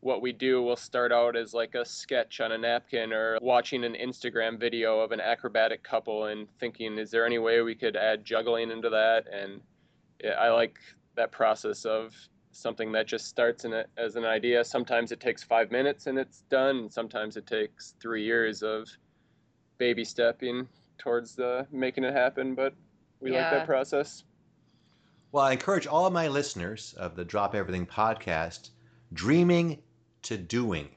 [0.00, 3.84] what we do will start out as like a sketch on a napkin or watching
[3.84, 7.94] an Instagram video of an acrobatic couple and thinking, is there any way we could
[7.94, 9.26] add juggling into that?
[9.32, 9.60] And
[10.24, 10.76] yeah, I like
[11.14, 12.16] that process of
[12.50, 14.64] something that just starts in it as an idea.
[14.64, 16.90] Sometimes it takes five minutes and it's done.
[16.90, 18.88] Sometimes it takes three years of
[19.82, 22.54] baby stepping towards the making it happen.
[22.54, 22.72] But
[23.18, 24.22] we like that process.
[25.32, 28.70] Well, I encourage all of my listeners of the Drop Everything podcast,
[29.12, 29.82] dreaming
[30.22, 30.88] to doing.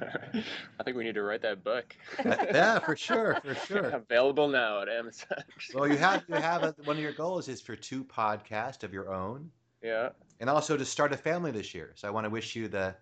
[0.00, 1.96] I think we need to write that book.
[2.24, 3.86] Uh, yeah, for sure, for sure.
[3.86, 5.42] Available now at Amazon.
[5.74, 8.92] Well, you have you have a, one of your goals is for two podcasts of
[8.92, 9.50] your own,
[9.82, 10.10] yeah.
[10.38, 11.90] and also to start a family this year.
[11.96, 12.94] So I want to wish you the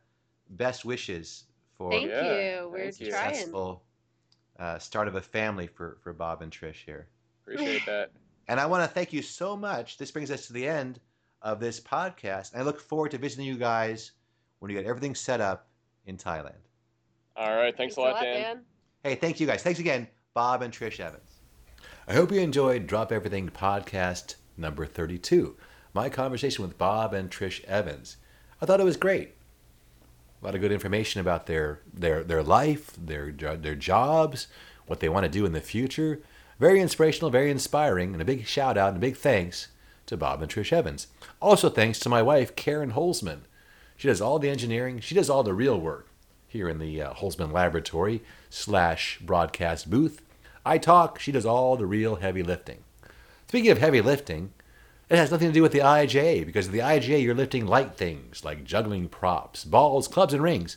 [0.48, 1.44] best wishes
[1.76, 2.70] for Thank Yeah, you.
[2.70, 3.34] We're thank trying.
[3.34, 3.82] successful
[4.58, 7.06] uh, start of a family for for Bob and Trish here.
[7.42, 8.10] Appreciate that.
[8.50, 9.98] And I want to thank you so much.
[9.98, 11.00] This brings us to the end
[11.42, 12.54] of this podcast.
[12.54, 14.12] And I look forward to visiting you guys
[14.58, 15.68] when you get everything set up
[16.06, 16.56] in Thailand.
[17.36, 17.76] All right.
[17.76, 18.62] Thanks, a lot, Dan.
[19.04, 19.62] Hey, thank you guys.
[19.62, 21.40] Thanks again, Bob and Trish Evans.
[22.08, 25.54] I hope you enjoyed Drop Everything podcast number 32,
[25.92, 28.16] my conversation with Bob and Trish Evans.
[28.60, 29.34] I thought it was great.
[30.40, 34.46] A lot of good information about their their their life, their their jobs,
[34.86, 36.20] what they want to do in the future.
[36.58, 39.68] Very inspirational, very inspiring, and a big shout out and a big thanks
[40.06, 41.08] to Bob and Trish Evans.
[41.40, 43.40] Also thanks to my wife Karen Holzman.
[43.96, 45.00] She does all the engineering.
[45.00, 46.08] She does all the real work
[46.46, 50.22] here in the uh, Holzman Laboratory slash broadcast booth.
[50.64, 51.18] I talk.
[51.18, 52.84] She does all the real heavy lifting.
[53.48, 54.52] Speaking of heavy lifting,
[55.10, 58.44] it has nothing to do with the IJA because the IJA you're lifting light things
[58.44, 60.76] like juggling props, balls, clubs, and rings.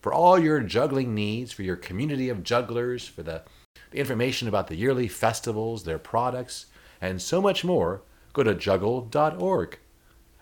[0.00, 3.42] For all your juggling needs, for your community of jugglers, for the,
[3.90, 6.66] the information about the yearly festivals, their products,
[7.00, 8.02] and so much more,
[8.32, 9.78] go to juggle.org.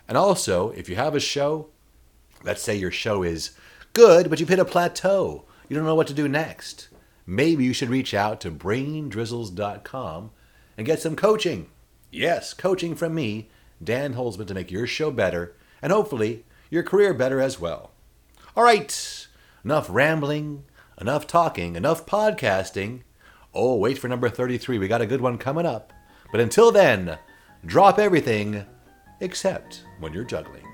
[0.06, 1.68] And also, if you have a show,
[2.44, 3.52] let's say your show is
[3.92, 6.88] good, but you've hit a plateau, you don't know what to do next.
[7.26, 10.30] Maybe you should reach out to braindrizzles.com
[10.76, 11.70] and get some coaching.
[12.16, 13.50] Yes, coaching from me,
[13.84, 17.90] Dan Holzman, to make your show better and hopefully your career better as well.
[18.56, 19.26] All right,
[19.62, 20.64] enough rambling,
[20.98, 23.02] enough talking, enough podcasting.
[23.52, 24.78] Oh, wait for number 33.
[24.78, 25.92] We got a good one coming up.
[26.32, 27.18] But until then,
[27.66, 28.64] drop everything
[29.20, 30.65] except when you're juggling.